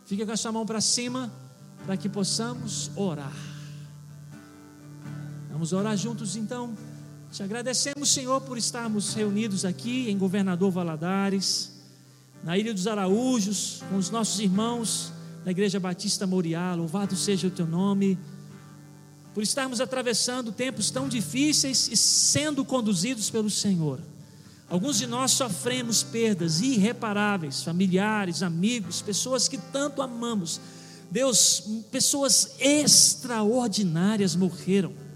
[0.05, 1.31] Fica com a sua mão para cima
[1.85, 3.35] para que possamos orar.
[5.51, 6.73] Vamos orar juntos então.
[7.31, 11.73] Te agradecemos, Senhor, por estarmos reunidos aqui em Governador Valadares,
[12.43, 15.13] na Ilha dos Araújos, com os nossos irmãos
[15.45, 16.73] da Igreja Batista Moriá.
[16.73, 18.17] Louvado seja o teu nome.
[19.31, 23.99] Por estarmos atravessando tempos tão difíceis e sendo conduzidos pelo Senhor.
[24.67, 30.59] Alguns de nós sofremos perdas irreparáveis, familiares, amigos, pessoas que tanto amamos.
[31.11, 35.08] Deus, pessoas extraordinárias morreram.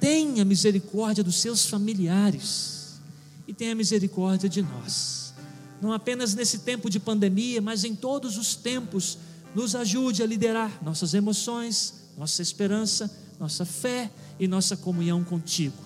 [0.00, 3.00] Tenha misericórdia dos seus familiares
[3.46, 5.34] e tenha misericórdia de nós.
[5.80, 9.18] Não apenas nesse tempo de pandemia, mas em todos os tempos,
[9.54, 15.76] nos ajude a liderar nossas emoções, nossa esperança, nossa fé e nossa comunhão contigo.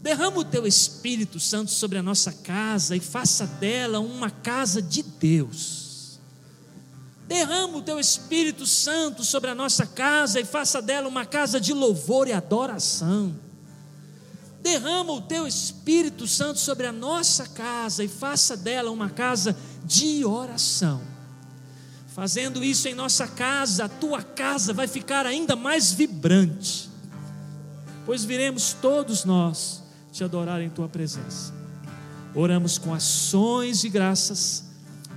[0.00, 5.02] Derrama o teu Espírito Santo sobre a nossa casa e faça dela uma casa de
[5.02, 5.87] Deus.
[7.28, 11.74] Derrama o teu Espírito Santo sobre a nossa casa e faça dela uma casa de
[11.74, 13.34] louvor e adoração.
[14.62, 19.54] Derrama o teu Espírito Santo sobre a nossa casa e faça dela uma casa
[19.84, 21.02] de oração.
[22.14, 26.88] Fazendo isso em nossa casa, a tua casa vai ficar ainda mais vibrante,
[28.06, 31.52] pois viremos todos nós te adorar em tua presença.
[32.34, 34.64] Oramos com ações e graças,